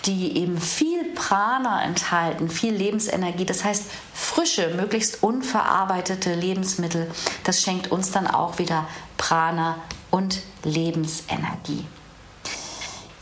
die 0.06 0.36
eben 0.38 0.60
viel 0.60 1.04
Prana 1.14 1.84
enthalten, 1.84 2.48
viel 2.48 2.74
Lebensenergie. 2.74 3.44
Das 3.44 3.64
heißt, 3.64 3.84
frische, 4.12 4.74
möglichst 4.74 5.22
unverarbeitete 5.22 6.34
Lebensmittel, 6.34 7.08
das 7.44 7.62
schenkt 7.62 7.92
uns 7.92 8.10
dann 8.10 8.26
auch 8.26 8.58
wieder 8.58 8.86
Prana 9.16 9.76
und 10.10 10.40
Lebensenergie. 10.64 11.86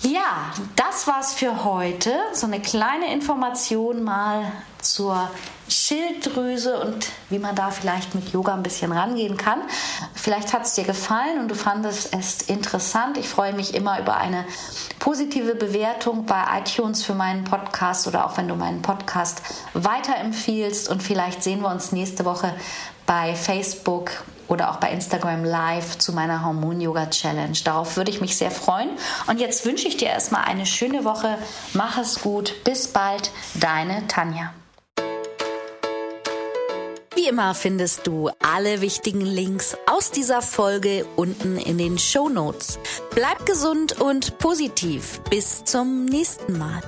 Ja, 0.03 0.53
das 0.77 1.07
war's 1.07 1.35
für 1.35 1.63
heute. 1.65 2.15
So 2.33 2.47
eine 2.47 2.61
kleine 2.61 3.13
Information 3.13 4.03
mal 4.03 4.51
zur 4.81 5.31
Schilddrüse 5.69 6.81
und 6.81 7.11
wie 7.29 7.39
man 7.39 7.55
da 7.55 7.71
vielleicht 7.71 8.15
mit 8.15 8.33
Yoga 8.33 8.55
ein 8.55 8.63
bisschen 8.63 8.93
rangehen 8.93 9.37
kann. 9.37 9.61
Vielleicht 10.15 10.55
hat 10.55 10.65
es 10.65 10.73
dir 10.73 10.85
gefallen 10.85 11.39
und 11.39 11.49
du 11.49 11.55
fandest 11.55 12.15
es 12.15 12.41
interessant. 12.43 13.19
Ich 13.19 13.29
freue 13.29 13.53
mich 13.53 13.75
immer 13.75 14.01
über 14.01 14.17
eine 14.17 14.47
positive 15.01 15.55
Bewertung 15.55 16.25
bei 16.25 16.45
iTunes 16.59 17.05
für 17.05 17.15
meinen 17.15 17.45
Podcast 17.45 18.07
oder 18.07 18.25
auch 18.25 18.39
wenn 18.39 18.49
du 18.49 18.55
meinen 18.55 18.81
Podcast 18.81 19.43
weiterempfiehlst. 19.75 20.89
Und 20.89 21.03
vielleicht 21.03 21.43
sehen 21.43 21.61
wir 21.61 21.69
uns 21.69 21.93
nächste 21.93 22.25
Woche 22.25 22.55
bei 23.07 23.35
Facebook 23.35 24.13
oder 24.49 24.71
auch 24.71 24.77
bei 24.77 24.91
Instagram 24.91 25.45
Live 25.45 25.99
zu 25.99 26.13
meiner 26.13 26.45
Hormon-Yoga-Challenge. 26.45 27.57
Darauf 27.65 27.97
würde 27.97 28.11
ich 28.11 28.21
mich 28.21 28.37
sehr 28.37 28.51
freuen. 28.51 28.91
Und 29.29 29.41
jetzt 29.41 29.65
wünsche 29.65 29.89
ich 29.89 29.97
dir 29.97 30.09
erstmal 30.09 30.45
eine 30.45 30.67
schöne 30.67 31.05
Woche. 31.05 31.39
Mach 31.73 31.99
es 31.99 32.21
gut. 32.21 32.65
Bis 32.65 32.89
bald. 32.89 33.31
Deine 33.55 34.07
Tanja. 34.09 34.53
Wie 37.15 37.29
immer 37.29 37.55
findest 37.55 38.07
du 38.07 38.31
alle 38.41 38.81
wichtigen 38.81 39.21
Links 39.21 39.77
aus 39.87 40.11
dieser 40.11 40.43
Folge 40.43 41.07
unten 41.17 41.59
in 41.59 41.77
den 41.77 41.99
Show 41.99 42.29
Notes. 42.29 42.79
Bleib 43.15 43.45
gesund 43.47 44.01
und 44.01 44.39
positiv. 44.39 45.21
Bis 45.29 45.65
zum 45.65 46.07
nächsten 46.07 46.59
Mal. 46.59 46.81